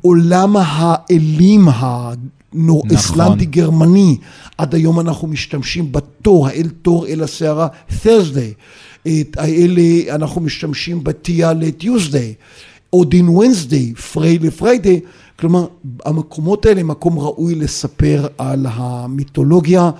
עולם 0.00 0.56
האלים 0.56 1.68
האיסלנטי 1.68 3.46
נכון. 3.46 3.50
גרמני, 3.50 4.16
עד 4.58 4.74
היום 4.74 5.00
אנחנו 5.00 5.28
משתמשים 5.28 5.92
בתור, 5.92 6.48
האל 6.48 6.68
תור 6.82 7.06
אל 7.06 7.22
הסערה, 7.22 7.68
Thursday, 8.02 8.54
את 9.08 9.36
האלה 9.36 10.14
אנחנו 10.14 10.40
משתמשים 10.40 11.04
בתיה 11.04 11.52
ל-Tuesday, 11.52 12.34
אודין 12.92 13.28
Wednesday, 13.28 14.00
פריי 14.12 14.38
לפריידי, 14.38 15.00
כלומר, 15.38 15.66
המקומות 16.04 16.66
האלה 16.66 16.80
הם 16.80 16.88
מקום 16.88 17.18
ראוי 17.18 17.54
לספר 17.54 18.26
על 18.38 18.66
המיתולוגיה, 18.70 19.90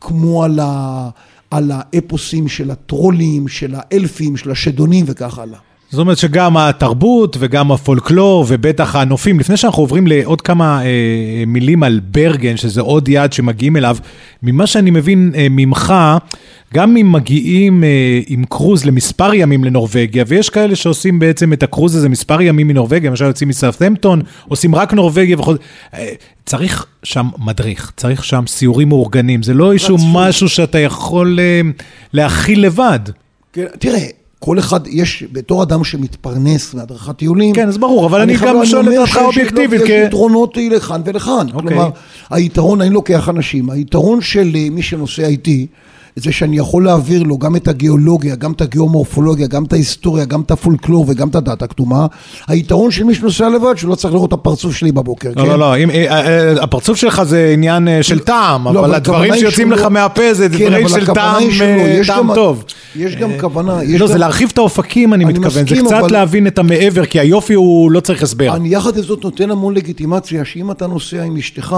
כמו 0.00 0.44
על, 0.44 0.60
ה, 0.62 1.08
על 1.50 1.70
האפוסים 1.74 2.48
של 2.48 2.70
הטרולים, 2.70 3.48
של 3.48 3.74
האלפים, 3.78 4.36
של 4.36 4.50
השדונים 4.50 5.04
וכך 5.08 5.38
הלאה. 5.38 5.58
זאת 5.90 5.98
אומרת 5.98 6.18
שגם 6.18 6.56
התרבות 6.56 7.36
וגם 7.40 7.72
הפולקלור 7.72 8.44
ובטח 8.48 8.96
הנופים, 8.96 9.40
לפני 9.40 9.56
שאנחנו 9.56 9.82
עוברים 9.82 10.06
לעוד 10.06 10.40
כמה 10.40 10.84
אה, 10.84 11.44
מילים 11.46 11.82
על 11.82 12.00
ברגן, 12.10 12.56
שזה 12.56 12.80
עוד 12.80 13.08
יעד 13.08 13.32
שמגיעים 13.32 13.76
אליו, 13.76 13.96
ממה 14.42 14.66
שאני 14.66 14.90
מבין 14.90 15.32
אה, 15.34 15.46
ממך, 15.50 15.94
גם 16.74 16.96
אם 16.96 17.12
מגיעים 17.12 17.84
אה, 17.84 18.20
עם 18.26 18.44
קרוז 18.44 18.84
למספר 18.84 19.34
ימים 19.34 19.64
לנורבגיה, 19.64 20.24
ויש 20.26 20.50
כאלה 20.50 20.76
שעושים 20.76 21.18
בעצם 21.18 21.52
את 21.52 21.62
הקרוז 21.62 21.96
הזה 21.96 22.08
מספר 22.08 22.42
ימים 22.42 22.68
מנורבגיה, 22.68 23.10
למשל 23.10 23.24
יוצאים 23.24 23.48
מסרטמפטון, 23.48 24.22
עושים 24.48 24.74
רק 24.74 24.92
נורבגיה 24.92 25.38
וכל... 25.38 25.56
אה, 25.94 26.12
צריך 26.46 26.86
שם 27.02 27.28
מדריך, 27.38 27.92
צריך 27.96 28.24
שם 28.24 28.44
סיורים 28.46 28.88
מאורגנים, 28.88 29.42
זה 29.42 29.54
לא 29.54 29.72
איזשהו 29.72 29.96
משהו 30.12 30.48
שאתה 30.48 30.78
יכול 30.78 31.38
אה, 31.40 31.60
להכיל 32.12 32.66
לבד. 32.66 33.00
כן, 33.52 33.66
תראה, 33.78 34.06
כל 34.44 34.58
אחד, 34.58 34.80
יש, 34.86 35.24
בתור 35.32 35.62
אדם 35.62 35.84
שמתפרנס 35.84 36.74
מהדרכת 36.74 37.16
טיולים... 37.16 37.54
כן, 37.54 37.68
אז 37.68 37.78
ברור, 37.78 38.06
אבל 38.06 38.20
אני 38.20 38.36
גם 38.36 38.66
שואל 38.66 38.92
את 38.92 38.98
אותך 38.98 39.18
אובייקטיבית. 39.24 39.80
יש 39.80 39.90
יתרונות 39.90 40.56
לכאן 40.70 41.00
ולכאן. 41.04 41.46
אוקיי. 41.52 41.68
כלומר, 41.68 41.90
היתרון, 42.30 42.80
אני 42.80 42.90
לוקח 42.90 43.28
אנשים, 43.28 43.70
היתרון 43.70 44.20
של 44.20 44.56
מי 44.70 44.82
שנוסע 44.82 45.26
איתי, 45.26 45.66
זה 46.16 46.32
שאני 46.32 46.58
יכול 46.58 46.84
להעביר 46.84 47.22
לו 47.22 47.38
גם 47.38 47.56
את 47.56 47.68
הגיאולוגיה, 47.68 48.34
גם 48.36 48.52
את 48.52 48.60
הגיאומורפולוגיה, 48.60 49.46
גם 49.46 49.64
את 49.64 49.72
ההיסטוריה, 49.72 50.24
גם 50.24 50.40
את 50.40 50.50
הפולקלור 50.50 51.04
וגם 51.08 51.28
את 51.28 51.34
הדת 51.34 51.62
הכתומה. 51.62 52.06
היתרון 52.48 52.90
של 52.90 53.04
מי 53.04 53.14
שנוסע 53.14 53.48
לבד, 53.48 53.74
שהוא 53.76 53.90
לא 53.90 53.94
צריך 53.94 54.14
לראות 54.14 54.28
את 54.28 54.32
הפרצוף 54.32 54.76
שלי 54.76 54.92
בבוקר, 54.92 55.28
לא, 55.36 55.42
כן? 55.42 55.48
לא, 55.48 55.58
לא, 55.58 55.76
אם, 55.78 55.90
אה, 55.90 56.26
אה, 56.26 56.62
הפרצוף 56.62 56.96
שלך 56.98 57.22
זה 57.22 57.50
עניין 57.54 57.88
אה, 57.88 58.02
של 58.02 58.18
טעם, 58.18 58.64
לא, 58.64 58.70
אבל 58.70 58.78
אבל 58.78 58.94
הדברים 58.94 59.34
שיוצאים 59.36 59.72
לך 59.72 59.80
לא- 59.80 59.90
מהפה 59.90 60.34
זה 60.34 60.48
כן, 60.48 60.68
דברים 60.68 60.88
של 60.88 61.06
טעם 61.06 61.42
אה, 61.60 61.96
יש 62.00 62.06
טעם 62.06 62.28
גם- 62.28 62.34
טוב. 62.34 62.64
יש 62.96 63.16
גם 63.16 63.30
כוונה, 63.40 63.84
יש 63.84 64.00
לא, 64.00 64.06
גם... 64.06 64.12
זה 64.12 64.18
להרחיב 64.18 64.48
את 64.52 64.58
האופקים, 64.58 65.14
אני 65.14 65.24
אני 65.24 65.32
מתכוון, 65.32 65.50
זה 65.50 65.62
מסכים, 65.62 65.86
קצת 65.86 65.92
אבל- 66.00 66.12
להבין 66.12 66.46
את 66.46 66.58
המעבר, 66.58 67.04
כי 67.06 67.20
היופי 67.20 67.54
הוא 67.54 67.90
לא 67.90 68.00
צריך 68.00 68.22
הסבר. 68.22 68.56
אני 68.56 68.68
יחד 68.68 68.96
עם 68.96 69.02
זאת 69.02 69.24
נותן 69.24 69.50
המון 69.50 69.74
לגיטימציה, 69.74 70.44
שאם 70.44 70.70
אתה 70.70 70.86
נוסע 70.86 71.22
עם 71.22 71.36
אשתך, 71.36 71.76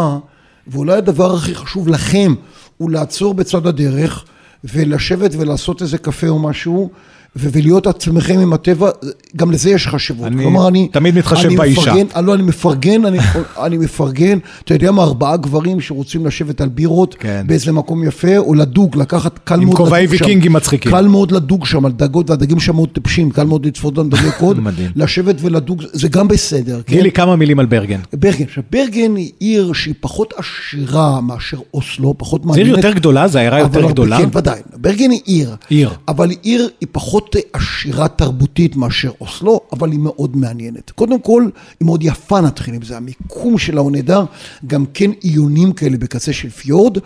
ואולי 0.68 0.92
הדבר 0.94 1.34
הכי 1.34 1.54
חשוב 1.54 1.88
לכם 1.88 2.34
הוא 2.76 2.90
לעצור 2.90 3.34
בצד 3.34 3.66
הדרך, 3.66 4.24
ולשבת 4.64 5.30
ולעשות 5.38 5.82
איזה 5.82 5.98
קפה 5.98 6.28
או 6.28 6.38
משהו, 6.38 6.90
ולהיות 7.36 7.86
עצמכם 7.86 8.38
עם 8.38 8.52
הטבע, 8.52 8.90
גם 9.36 9.50
לזה 9.50 9.70
יש 9.70 9.88
חשיבות. 9.88 10.26
אני 10.26 10.42
כלומר, 10.42 10.68
אני... 10.68 10.88
תמיד 10.92 11.14
מתחשב 11.18 11.46
אני 11.46 11.56
באישה. 11.56 11.80
מפרגן, 11.80 12.06
אה, 12.16 12.20
לא, 12.20 12.34
אני 12.34 12.42
מפרגן, 12.42 13.04
אני, 13.04 13.18
אני 13.64 13.78
מפרגן, 13.78 14.38
אתה 14.64 14.74
יודע 14.74 14.90
מה, 14.90 15.02
ארבעה 15.02 15.36
גברים 15.36 15.80
שרוצים 15.80 16.26
לשבת 16.26 16.60
על 16.60 16.68
בירות, 16.68 17.16
כן. 17.18 17.44
באיזה 17.46 17.72
מקום 17.72 18.04
יפה, 18.04 18.36
או 18.38 18.54
לדוג, 18.54 18.96
לקחת, 18.96 19.38
קל 19.44 19.54
עם 19.54 19.60
מאוד 19.60 19.68
לדוג 19.68 19.78
שם. 19.78 19.84
כובעי 19.84 20.06
ויקינגים 20.06 20.52
מצחיקים. 20.52 20.92
קל 20.92 21.06
מאוד 21.06 21.32
לדוג 21.32 21.66
שם, 21.66 21.86
על 21.86 21.92
דגות, 21.92 22.30
והדגים 22.30 22.60
שם 22.60 22.74
מאוד 22.74 22.88
טיפשים, 22.88 23.30
קל 23.30 23.44
מאוד 23.44 23.66
לצפות 23.66 23.98
על 23.98 24.08
דגי 24.08 24.30
קוד. 24.38 24.60
מדהים. 24.60 24.90
לשבת 24.96 25.36
ולדוג, 25.40 25.82
זה 25.92 26.08
גם 26.08 26.28
בסדר, 26.28 26.80
כן? 26.86 26.92
תני 26.94 27.02
לי 27.02 27.12
כמה 27.12 27.36
מילים 27.36 27.58
על 27.58 27.66
ברגן. 27.66 28.00
ברגן. 28.12 28.44
עכשיו, 28.44 28.62
ברגן 28.70 29.16
היא 29.16 29.30
עיר 29.38 29.72
שהיא 29.72 29.94
פחות 30.00 30.34
עשירה 30.36 31.20
מאשר 31.20 31.58
אוסלו, 31.74 32.14
פחות 32.18 32.42
זו 32.42 32.48
עיר 32.52 32.64
מעניינת. 32.64 32.84
יותר 32.84 32.92
גדולה? 32.98 33.28
זו 33.28 33.38
עיירה 33.38 33.60
יותר 33.60 33.88
גדולה? 33.88 34.18
כן, 34.18 34.28
ודאי. 34.32 34.60
ברגן 34.76 35.10
היא 35.10 35.20
עיר. 35.24 35.56
עיר. 35.68 35.90
אבל 36.08 36.30
עיר, 36.42 36.68
היא 36.80 36.88
פחות 36.92 37.25
עשירה 37.52 38.08
תרבותית 38.08 38.76
מאשר 38.76 39.10
אוסלו, 39.20 39.60
אבל 39.72 39.92
היא 39.92 39.98
מאוד 39.98 40.36
מעניינת. 40.36 40.90
קודם 40.90 41.20
כל, 41.20 41.48
היא 41.80 41.86
מאוד 41.86 42.02
יפה, 42.02 42.40
נתחיל 42.40 42.74
עם 42.74 42.82
זה. 42.82 42.96
המיקום 42.96 43.58
שלה 43.58 43.80
הוא 43.80 43.92
נהדר, 43.92 44.24
גם 44.66 44.84
כן 44.94 45.10
עיונים 45.20 45.72
כאלה 45.72 45.96
בקצה 45.96 46.32
של 46.32 46.50
פיורד. 46.50 46.98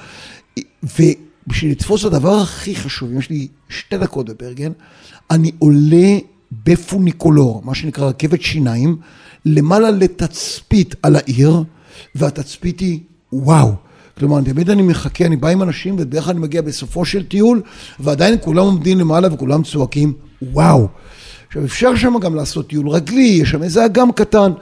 ובשביל 0.83 1.71
לתפוס 1.71 2.01
את 2.01 2.13
הדבר 2.13 2.35
הכי 2.35 2.77
חשוב, 2.77 3.13
יש 3.13 3.31
לי 3.31 3.49
שתי 3.69 3.99
דקות 3.99 4.29
בברגן, 4.29 4.73
אני 5.31 5.51
עולה 5.59 6.19
בפוניקולור, 6.65 7.63
מה 7.65 7.75
שנקרא 7.75 8.09
רכבת 8.09 8.43
שיניים, 8.43 8.97
למעלה 9.45 9.91
לתצפית 9.91 10.95
על 11.03 11.17
העיר, 11.17 11.63
והתצפית 12.15 12.81
היא 12.81 13.01
וואו. 13.33 13.90
כלומר, 14.21 14.41
תמיד 14.41 14.71
אני 14.71 14.83
מחכה, 14.83 15.25
אני 15.27 15.37
בא 15.37 15.49
עם 15.49 15.63
אנשים, 15.63 15.95
ובדרך 15.95 16.25
כלל 16.25 16.31
אני 16.33 16.41
מגיע 16.41 16.63
בסופו 16.63 17.05
של 17.05 17.23
טיול, 17.25 17.61
ועדיין 18.01 18.37
כולם 18.41 18.65
עומדים 18.65 18.99
למעלה 19.01 19.29
וכולם 19.35 19.63
צועקים, 19.63 20.13
וואו. 20.43 20.89
עכשיו, 21.49 21.65
אפשר 21.65 21.97
שם 21.97 22.15
גם 22.21 22.35
לעשות 22.35 22.69
טיול 22.69 22.89
רגלי, 22.89 23.39
יש 23.43 23.51
שם 23.51 23.63
איזה 23.63 23.85
אגם 23.85 24.13
קטן, 24.13 24.53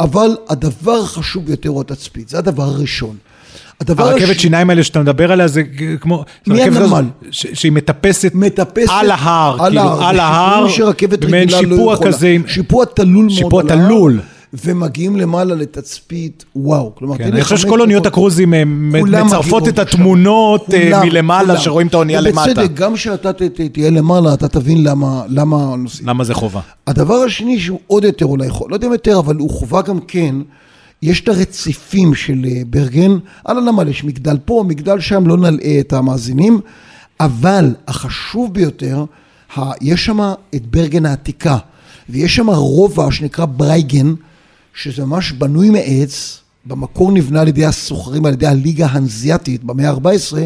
אבל 0.00 0.36
הדבר 0.48 0.98
החשוב 1.02 1.46
ביותר 1.46 1.68
הוא 1.68 1.80
התצפית, 1.80 2.28
זה 2.28 2.38
הדבר 2.38 2.62
הראשון. 2.62 3.16
הדבר 3.80 4.04
הרכבת 4.08 4.22
השני- 4.28 4.38
שיניים 4.38 4.70
האלה 4.70 4.82
שאתה 4.82 5.00
מדבר 5.00 5.32
עליה 5.32 5.48
זה 5.48 5.62
כמו... 6.00 6.24
מהנמל. 6.46 7.04
ש- 7.30 7.46
שהיא 7.54 7.72
מטפסת 7.72 8.30
מטפסת 8.34 8.90
על 8.90 9.10
ההר, 9.10 9.62
על 9.62 9.70
כאילו 9.70 9.80
ההר, 9.82 10.04
על 10.04 10.20
ההר, 10.20 10.68
שיפוע 10.68 10.92
במעין 11.20 11.48
לא 11.50 11.58
שיפוע 11.58 11.94
יכולה. 11.94 12.12
כזה, 12.12 12.36
שיפוע 12.46 12.84
תלול 12.84 13.08
מאוד 13.24 13.30
שיפוע 13.30 13.62
על 13.62 13.70
ההר, 13.70 13.86
תלול. 13.88 14.20
ומגיעים 14.64 15.16
למעלה 15.16 15.54
לתצפית, 15.54 16.44
וואו. 16.56 16.92
כלומר, 16.94 17.18
כן, 17.18 17.32
אני 17.32 17.42
חושב 17.42 17.56
שכל 17.56 17.80
אוניות. 17.80 18.06
הקרוזים 18.06 18.54
אה, 18.54 18.64
מצרפות 18.64 19.68
את. 19.68 19.78
התמונות 19.78 20.74
אה, 20.74 20.84
כולם, 20.84 21.06
מלמעלה, 21.06 21.48
כולם. 21.48 21.60
שרואים 21.60 21.86
את 21.86 21.94
האונייה 21.94 22.20
למטה. 22.20 22.50
ובצדק, 22.50 22.74
גם 22.74 22.94
כשאתה 22.94 23.30
תהיה 23.72 23.90
למעלה, 23.90 24.34
אתה 24.34 24.48
תבין 24.48 24.84
למה 24.84 25.22
למה 25.28 25.76
נוסעים. 25.76 26.08
למה 26.08 26.24
זה 26.24 26.34
חובה? 26.34 26.60
הדבר 26.86 27.14
השני 27.14 27.60
שהוא 27.60 27.78
עוד 27.86 28.04
יותר 28.04 28.26
אולי, 28.26 28.48
לא 28.68 28.74
יודע 28.74 28.86
אם 28.86 28.92
יותר, 28.92 29.18
אבל 29.18 29.36
הוא 29.36 29.50
חובה 29.50 29.82
גם 29.82 30.00
כן, 30.00 30.34
יש 31.02 31.20
את 31.20 31.28
הרציפים 31.28 32.14
של 32.14 32.44
אה, 32.44 32.62
ברגן, 32.70 33.16
על 33.44 33.58
הנמל 33.58 33.88
יש 33.88 34.04
מגדל 34.04 34.38
פה, 34.44 34.64
מגדל 34.68 35.00
שם, 35.00 35.26
לא 35.26 35.36
נלאה 35.36 35.80
את 35.80 35.92
המאזינים, 35.92 36.60
אבל 37.20 37.74
החשוב 37.88 38.54
ביותר, 38.54 39.04
יש 39.80 40.04
שם 40.04 40.32
את 40.54 40.66
ברגן 40.66 41.06
העתיקה, 41.06 41.56
ויש 42.08 42.36
שם 42.36 42.50
רובע 42.50 43.10
שנקרא 43.10 43.44
ברייגן, 43.44 44.14
שזה 44.74 45.04
ממש 45.04 45.32
בנוי 45.32 45.70
מעץ, 45.70 46.38
במקור 46.66 47.12
נבנה 47.12 47.40
על 47.40 47.48
ידי 47.48 47.64
הסוחרים, 47.64 48.26
על 48.26 48.32
ידי 48.32 48.46
הליגה 48.46 48.86
האנזיאטית 48.86 49.64
במאה 49.64 49.90
ה-14, 49.90 50.36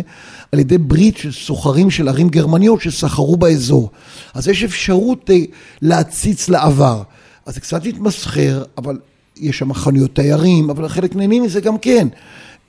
על 0.52 0.58
ידי 0.58 0.78
ברית 0.78 1.16
של 1.16 1.32
סוחרים 1.32 1.90
של 1.90 2.08
ערים 2.08 2.28
גרמניות 2.28 2.80
שסחרו 2.80 3.36
באזור. 3.36 3.90
אז 4.34 4.48
יש 4.48 4.64
אפשרות 4.64 5.30
אה, 5.30 5.36
להציץ 5.82 6.48
לעבר. 6.48 7.02
אז 7.46 7.54
זה 7.54 7.60
קצת 7.60 7.86
התמסחר, 7.86 8.62
אבל 8.78 8.98
יש 9.36 9.58
שם 9.58 9.74
חנויות 9.74 10.14
תיירים, 10.14 10.70
אבל 10.70 10.88
חלק 10.88 11.16
נהנים 11.16 11.42
מזה 11.42 11.60
גם 11.60 11.78
כן. 11.78 12.08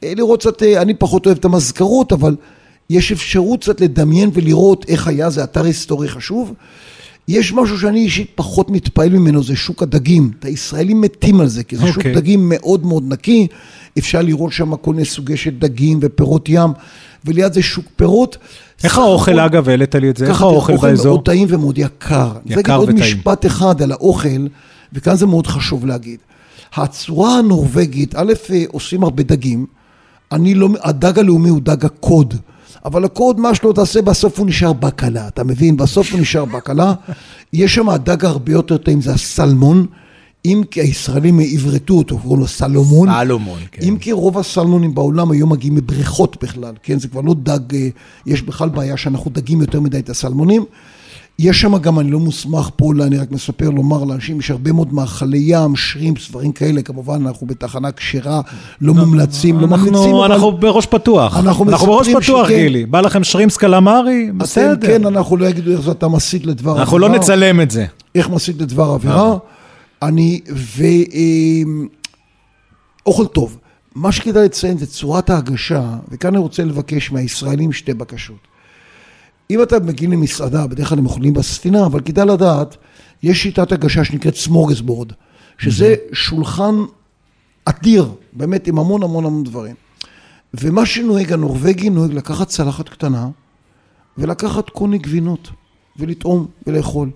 אה, 0.03 0.13
לראות 0.15 0.39
קצת, 0.39 0.63
אה, 0.63 0.81
אני 0.81 0.93
פחות 0.93 1.25
אוהב 1.25 1.37
את 1.37 1.45
המזכרות, 1.45 2.13
אבל 2.13 2.35
יש 2.89 3.11
אפשרות 3.11 3.61
קצת 3.61 3.81
לדמיין 3.81 4.29
ולראות 4.33 4.85
איך 4.87 5.07
היה, 5.07 5.29
זה 5.29 5.43
אתר 5.43 5.63
היסטורי 5.63 6.07
חשוב. 6.07 6.53
יש 7.27 7.53
משהו 7.53 7.79
שאני 7.79 7.99
אישית 7.99 8.31
פחות 8.35 8.69
מתפעל 8.69 9.09
ממנו, 9.09 9.43
זה 9.43 9.55
שוק 9.55 9.83
הדגים. 9.83 10.31
הישראלים 10.43 11.01
מתים 11.01 11.39
על 11.41 11.47
זה, 11.47 11.63
כי 11.63 11.75
זה 11.77 11.87
שוק 11.87 11.97
אוקיי. 11.97 12.15
דגים 12.15 12.49
מאוד 12.49 12.85
מאוד 12.85 13.03
נקי. 13.07 13.47
אפשר 13.97 14.21
לראות 14.21 14.51
שם 14.51 14.75
כל 14.75 14.93
מיני 14.93 15.05
סוגי 15.05 15.37
של 15.37 15.49
דגים 15.59 15.99
ופירות 16.01 16.49
ים, 16.49 16.69
וליד 17.25 17.53
זה 17.53 17.61
שוק 17.61 17.85
פירות. 17.95 18.37
איך 18.83 18.97
האוכל, 18.97 19.31
הכל- 19.31 19.39
אגב, 19.39 19.69
העלית 19.69 19.95
לי 19.95 20.09
את 20.09 20.17
זה? 20.17 20.27
איך 20.27 20.41
האוכל 20.41 20.77
באזור? 20.77 21.05
מאוד 21.13 21.25
טעים 21.25 21.47
ומאוד 21.51 21.77
יקר. 21.77 22.31
יקר 22.45 22.55
להגיד 22.55 22.71
עוד 22.71 22.89
וטעים. 22.89 23.17
משפט 23.17 23.45
אחד 23.45 23.81
על 23.81 23.91
האוכל, 23.91 24.47
וכאן 24.93 25.15
זה 25.15 25.25
מאוד 25.25 25.47
חשוב 25.47 25.85
להגיד. 25.85 26.19
הצורה 26.75 27.37
הנורבגית, 27.39 28.15
א', 28.15 28.33
אה, 28.49 28.63
עושים 28.71 29.03
הרבה 29.03 29.23
דגים. 29.23 29.65
אני 30.31 30.55
לא, 30.55 30.69
הדג 30.81 31.19
הלאומי 31.19 31.49
הוא 31.49 31.61
דג 31.61 31.85
הקוד. 31.85 32.33
אבל 32.87 33.05
הקוד, 33.05 33.39
מה 33.39 33.55
שלא 33.55 33.73
תעשה, 33.73 34.01
בסוף 34.01 34.39
הוא 34.39 34.47
נשאר 34.47 34.73
בקלה. 34.73 35.27
אתה 35.27 35.43
מבין? 35.43 35.77
בסוף 35.77 36.11
הוא 36.11 36.21
נשאר 36.21 36.45
בקלה. 36.45 36.93
יש 37.53 37.75
שם 37.75 37.89
הדג 37.89 38.25
הרבה 38.25 38.51
יותר 38.51 38.77
טעים, 38.77 39.01
זה 39.01 39.13
הסלמון. 39.13 39.85
אם 40.45 40.61
כי 40.71 40.81
הישראלים 40.81 41.39
עברתו 41.39 41.93
אותו, 41.93 42.19
קוראים 42.19 42.39
לו 42.39 42.47
סלומון. 42.47 43.09
סלומון, 43.11 43.59
כן. 43.71 43.81
אם 43.87 43.97
כי 43.97 44.11
רוב 44.11 44.37
הסלמונים 44.37 44.95
בעולם 44.95 45.31
היום 45.31 45.51
מגיעים 45.51 45.75
מבריכות 45.75 46.43
בכלל, 46.43 46.73
כן? 46.83 46.99
זה 46.99 47.07
כבר 47.07 47.21
לא 47.21 47.35
דג, 47.43 47.75
אה, 47.75 47.87
יש 48.25 48.41
בכלל 48.41 48.69
בעיה 48.69 48.97
שאנחנו 48.97 49.31
דגים 49.31 49.61
יותר 49.61 49.79
מדי 49.81 49.99
את 49.99 50.09
הסלמונים. 50.09 50.65
יש 51.39 51.61
שם 51.61 51.77
גם, 51.77 51.99
אני 51.99 52.11
לא 52.11 52.19
מוסמך 52.19 52.69
פה, 52.75 52.93
לא, 52.93 53.03
אני 53.03 53.17
רק 53.17 53.31
מספר 53.31 53.69
לומר 53.69 54.03
לאנשים, 54.03 54.39
יש 54.39 54.51
הרבה 54.51 54.71
מאוד 54.71 54.93
מאכלי 54.93 55.37
ים, 55.41 55.75
שרימפס, 55.75 56.29
דברים 56.29 56.51
כאלה, 56.51 56.81
כמובן 56.81 57.27
אנחנו 57.27 57.47
בתחנה 57.47 57.91
כשרה, 57.91 58.41
לא 58.81 58.93
מומלצים, 58.93 59.59
לא 59.59 59.67
ממליצים, 59.67 59.93
אנחנו, 59.93 60.25
אבל 60.25 60.31
אנחנו 60.31 60.51
בראש 60.51 60.85
פתוח. 60.85 61.37
אנחנו 61.37 61.65
בראש 61.65 62.07
מספרים 62.07 62.23
פתוח, 62.23 62.47
שכן. 62.47 62.55
גילי. 62.55 62.85
בא 62.85 63.01
לכם 63.01 63.23
שרימפס 63.23 63.57
קלמרי? 63.57 64.25
אתם, 64.29 64.37
בסדר. 64.37 64.87
כן, 64.87 65.05
אנחנו 65.05 65.37
לא 65.37 65.45
יגידו 65.45 65.71
איך 65.71 65.81
זה 65.81 65.91
אתה 65.91 66.07
מסית 66.07 66.45
לדבר 66.45 66.69
עבירה. 66.69 66.83
אנחנו 66.83 66.99
לא 66.99 67.09
נצלם 67.09 67.61
את 67.61 67.71
זה. 67.71 67.85
איך 68.15 68.29
מסית 68.29 68.61
לדבר 68.61 68.83
עבירה. 68.83 69.37
אני, 70.01 70.41
ו... 70.55 70.83
אמ, 71.13 71.87
אוכל 73.05 73.25
טוב. 73.25 73.57
מה 73.95 74.11
שכדאי 74.11 74.45
לציין 74.45 74.77
זה 74.77 74.85
צורת 74.85 75.29
ההגשה, 75.29 75.83
וכאן 76.11 76.29
אני 76.29 76.37
רוצה 76.37 76.63
לבקש 76.63 77.11
מהישראלים 77.11 77.71
שתי 77.71 77.93
בקשות. 77.93 78.56
אם 79.49 79.61
אתה 79.63 79.79
מגיע 79.79 80.09
למסעדה, 80.09 80.67
בדרך 80.67 80.89
כלל 80.89 80.97
הם 80.97 81.05
אוכלים 81.05 81.33
בספינה, 81.33 81.85
אבל 81.85 81.99
כדאי 82.01 82.25
לדעת, 82.25 82.77
יש 83.23 83.43
שיטת 83.43 83.71
הגשה 83.71 84.03
שנקראת 84.03 84.35
סמורגסבורד, 84.35 85.11
שזה 85.57 85.95
שולחן 86.13 86.75
אדיר, 87.65 88.09
באמת 88.33 88.67
עם 88.67 88.79
המון 88.79 89.03
המון 89.03 89.25
המון 89.25 89.43
דברים. 89.43 89.75
ומה 90.53 90.85
שנוהג 90.85 91.33
הנורבגי, 91.33 91.89
נוהג 91.89 92.13
לקחת 92.13 92.47
צלחת 92.47 92.89
קטנה 92.89 93.29
ולקחת 94.17 94.69
קוני 94.69 94.97
גבינות 94.97 95.49
ולטעום 95.97 96.47
ולאכול. 96.67 97.09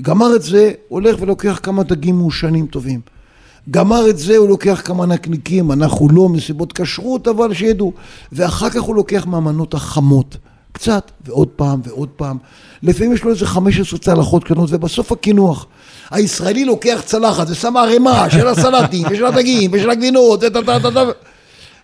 גמר 0.00 0.36
את 0.36 0.42
זה, 0.42 0.72
הולך 0.88 1.16
ולוקח 1.20 1.60
כמה 1.62 1.82
דגים 1.82 2.18
מעושנים 2.18 2.66
טובים. 2.66 3.00
גמר 3.70 4.10
את 4.10 4.18
זה, 4.18 4.36
הוא 4.36 4.48
לוקח 4.48 4.82
כמה 4.84 5.06
נקניקים, 5.06 5.72
אנחנו 5.72 6.08
לא 6.08 6.28
מסיבות 6.28 6.72
כשרות, 6.72 7.28
אבל 7.28 7.54
שידעו. 7.54 7.92
ואחר 8.32 8.70
כך 8.70 8.80
הוא 8.80 8.94
לוקח 8.94 9.26
מהמנות 9.26 9.74
החמות. 9.74 10.36
קצת, 10.74 11.10
ועוד 11.26 11.48
פעם, 11.48 11.80
ועוד 11.84 12.08
פעם. 12.08 12.36
לפעמים 12.82 13.12
יש 13.12 13.24
לו 13.24 13.30
איזה 13.30 13.46
15 13.46 13.98
צלחות 13.98 14.44
קטנות, 14.44 14.68
ובסוף 14.72 15.12
הקינוח. 15.12 15.66
הישראלי 16.10 16.64
לוקח 16.64 17.02
צלחת 17.04 17.46
ושם 17.50 17.76
ערימה 17.76 18.30
של 18.30 18.48
הסלטים, 18.48 19.06
ושל 19.10 19.26
הדגים, 19.26 19.70
ושל 19.74 19.90
הגבינות. 19.90 20.44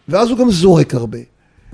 ואז 0.09 0.31
הוא 0.31 0.38
גם 0.38 0.50
זורק 0.50 0.94
הרבה. 0.94 1.18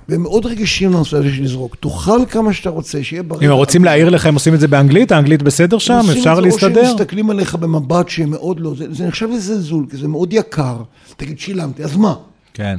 והם 0.08 0.22
מאוד 0.22 0.46
רגישים 0.46 0.90
לנושא 0.90 1.16
הזה 1.16 1.28
של 1.34 1.42
לזרוק. 1.42 1.76
תאכל 1.80 2.20
כמה 2.30 2.52
שאתה 2.52 2.70
רוצה, 2.70 3.04
שיהיה 3.04 3.22
בריא. 3.22 3.48
אם 3.48 3.52
רוצים 3.52 3.84
להעיר 3.84 4.08
לך, 4.08 4.26
הם 4.26 4.34
עושים 4.34 4.54
את 4.54 4.60
זה 4.60 4.68
באנגלית? 4.68 5.12
האנגלית 5.12 5.42
בסדר 5.42 5.78
שם? 5.78 6.00
אפשר 6.10 6.22
זה, 6.22 6.30
או 6.30 6.40
להסתדר? 6.40 6.84
שהם 6.84 6.94
מסתכלים 6.94 7.30
עליך 7.30 7.54
במבט 7.54 8.08
שהם 8.08 8.30
מאוד 8.30 8.60
לא... 8.60 8.72
זה, 8.78 8.84
זה 8.90 9.06
נחשב 9.06 9.28
לזלזול, 9.30 9.86
כי 9.90 9.96
זה 9.96 10.08
מאוד 10.08 10.32
יקר. 10.32 10.76
תגיד, 11.16 11.38
שילמתי, 11.38 11.84
אז 11.84 11.96
מה? 11.96 12.14
כן. 12.54 12.76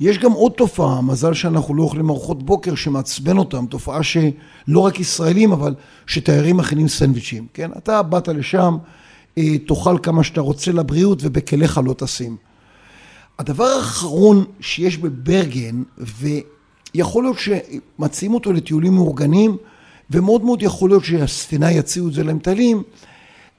יש 0.00 0.18
גם 0.18 0.32
עוד 0.32 0.52
תופעה, 0.52 1.00
מזל 1.00 1.34
שאנחנו 1.34 1.74
לא 1.74 1.82
אוכלים 1.82 2.10
ארוחות 2.10 2.42
בוקר 2.42 2.74
שמעצבן 2.74 3.38
אותם, 3.38 3.66
תופעה 3.66 4.02
שלא 4.02 4.80
רק 4.80 5.00
ישראלים, 5.00 5.52
אבל 5.52 5.74
שתיירים 6.06 6.56
מכינים 6.56 6.88
סנדוויצ'ים, 6.88 7.46
כן? 7.54 7.70
אתה 7.78 8.02
באת 8.02 8.28
לשם, 8.28 8.76
אה, 9.38 9.58
תאכל 9.58 9.98
כמה 10.02 10.24
שאתה 10.24 10.40
רוצה 10.40 10.72
לבריאות 10.72 11.18
ובכליך 11.22 11.80
לא 11.84 11.94
תשים. 11.98 12.36
הדבר 13.38 13.64
האחרון 13.64 14.44
שיש 14.60 14.98
בברגן, 14.98 15.82
ויכול 15.98 17.24
להיות 17.24 17.36
שמציעים 17.38 18.34
אותו 18.34 18.52
לטיולים 18.52 18.94
מאורגנים, 18.94 19.56
ומאוד 20.10 20.44
מאוד 20.44 20.62
יכול 20.62 20.90
להיות 20.90 21.04
שהספינה 21.04 21.72
יציעו 21.72 22.08
את 22.08 22.12
זה 22.12 22.24
למטיילים, 22.24 22.82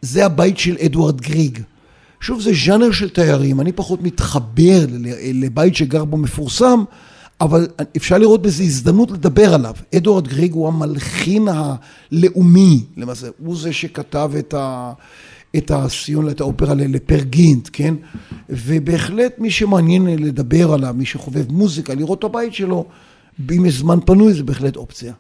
זה 0.02 0.26
הבית 0.26 0.58
של 0.58 0.78
אדוארד 0.86 1.22
גריג. 1.22 1.60
שוב, 2.22 2.42
זה 2.42 2.52
ז'אנר 2.66 2.92
של 2.92 3.10
תיירים, 3.10 3.62
אני 3.62 3.72
פחות 3.72 4.02
מתחבר 4.02 4.86
לבית 5.34 5.76
שגר 5.76 6.06
בו 6.06 6.18
מפורסם, 6.18 6.84
אבל 7.42 7.68
אפשר 7.98 8.18
לראות 8.18 8.42
בזה 8.42 8.64
הזדמנות 8.64 9.12
לדבר 9.12 9.54
עליו. 9.54 9.74
אדוארד 9.96 10.28
גריג 10.28 10.54
הוא 10.54 10.68
המלחין 10.68 11.48
הלאומי, 11.48 12.84
למעשה, 12.98 13.28
הוא 13.38 13.58
זה 13.58 13.74
שכתב 13.74 14.32
את 14.40 14.54
ה... 14.54 14.94
את 15.58 15.72
הסיון, 15.72 16.30
את 16.30 16.42
האופרה 16.42 16.74
לפרגינט, 16.74 17.70
כן? 17.74 17.96
ובהחלט 18.50 19.40
מי 19.40 19.52
שמעניין 19.52 20.06
לדבר 20.06 20.74
עליו, 20.74 20.96
מי 20.98 21.06
שחובב 21.06 21.52
מוזיקה, 21.52 21.94
לראות 21.94 22.20
את 22.20 22.24
הבית 22.24 22.54
שלו, 22.54 22.86
אם 23.52 23.66
יש 23.66 23.74
זמן 23.74 24.00
פנוי, 24.06 24.34
זה 24.34 24.44
בהחלט 24.44 24.76
אופציה. 24.76 25.14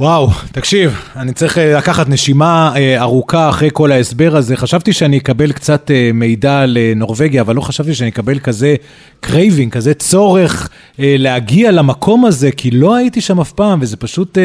וואו, 0.00 0.30
תקשיב, 0.52 1.00
אני 1.16 1.32
צריך 1.32 1.58
אה, 1.58 1.76
לקחת 1.78 2.08
נשימה 2.08 2.72
אה, 2.76 3.00
ארוכה 3.00 3.48
אחרי 3.48 3.68
כל 3.72 3.92
ההסבר 3.92 4.36
הזה. 4.36 4.56
חשבתי 4.56 4.92
שאני 4.92 5.18
אקבל 5.18 5.52
קצת 5.52 5.90
אה, 5.90 6.10
מידע 6.14 6.64
לנורבגיה, 6.66 7.42
אבל 7.42 7.56
לא 7.56 7.60
חשבתי 7.60 7.94
שאני 7.94 8.10
אקבל 8.10 8.38
כזה 8.38 8.74
craving, 9.20 9.72
כזה 9.72 9.94
צורך 9.94 10.68
להגיע 10.98 11.70
למקום 11.70 12.24
הזה, 12.24 12.50
כי 12.50 12.70
לא 12.70 12.94
הייתי 12.94 13.20
שם 13.20 13.40
אף 13.40 13.52
פעם, 13.52 13.78
וזה 13.82 13.96
פשוט... 13.96 14.38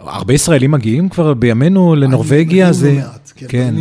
הרבה 0.00 0.34
ישראלים 0.34 0.70
מגיעים 0.70 1.08
כבר 1.08 1.34
בימינו 1.34 1.96
לנורבגיה, 1.96 2.72
זה... 2.72 2.92
מעט, 2.92 3.32
כן, 3.36 3.46
כן. 3.48 3.74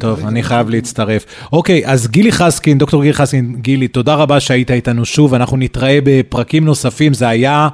טוב, 0.00 0.26
אני 0.26 0.42
חייב 0.42 0.68
להצטרף. 0.70 1.24
אוקיי, 1.52 1.86
אז 1.86 2.08
גילי 2.08 2.32
חסקין, 2.32 2.78
דוקטור 2.78 3.02
גילי 3.02 3.14
חסקין, 3.14 3.56
גילי, 3.60 3.88
תודה 3.88 4.14
רבה 4.14 4.40
שהיית 4.40 4.70
איתנו 4.70 5.04
שוב, 5.04 5.34
אנחנו 5.34 5.56
נתראה 5.56 5.98
בפרקים 6.04 6.64
נוספים, 6.64 7.14
זה 7.14 7.28
היה... 7.28 7.68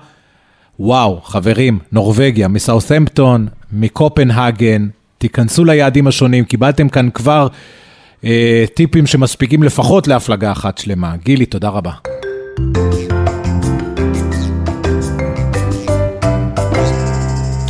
וואו, 0.83 1.21
חברים, 1.25 1.79
נורבגיה, 1.93 2.49
מסאות'מפטון, 2.49 3.47
מקופנהגן, 3.73 4.89
תיכנסו 5.19 5.65
ליעדים 5.65 6.07
השונים, 6.07 6.45
קיבלתם 6.45 6.89
כאן 6.89 7.11
כבר 7.11 7.49
אה, 8.25 8.65
טיפים 8.75 9.07
שמספיקים 9.07 9.63
לפחות 9.63 10.09
להפלגה 10.09 10.53
אחת 10.53 10.79
שלמה. 10.79 11.15
גילי, 11.25 11.47
תודה 11.47 11.69
רבה. 11.69 11.93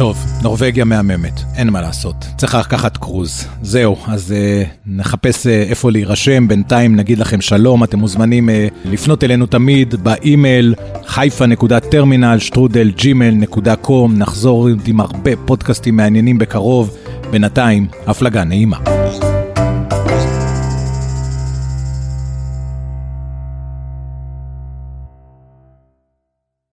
טוב, 0.01 0.27
נורבגיה 0.43 0.85
מהממת, 0.85 1.41
אין 1.57 1.71
מה 1.71 1.81
לעשות. 1.81 2.15
צריך 2.37 2.55
לקחת 2.55 2.97
קרוז. 2.97 3.47
זהו, 3.63 3.97
אז 4.07 4.35
uh, 4.35 4.69
נחפש 4.87 5.47
uh, 5.47 5.49
איפה 5.49 5.91
להירשם. 5.91 6.49
בינתיים 6.49 6.97
נגיד 6.97 7.19
לכם 7.19 7.41
שלום, 7.41 7.85
אתם 7.85 7.99
מוזמנים 7.99 8.49
uh, 8.49 8.53
לפנות 8.85 9.25
אלינו 9.25 9.47
תמיד 9.47 9.95
באימייל 9.95 10.75
חיפה.טרמינל 11.07 12.39
שטרודל 12.39 12.93
gmail.com. 12.99 14.13
נחזור 14.17 14.69
עם 14.87 15.01
הרבה 15.01 15.31
פודקאסטים 15.47 15.97
מעניינים 15.97 16.39
בקרוב. 16.39 16.97
בינתיים, 17.31 17.87
הפלגה 18.07 18.45
נעימה. 18.45 18.79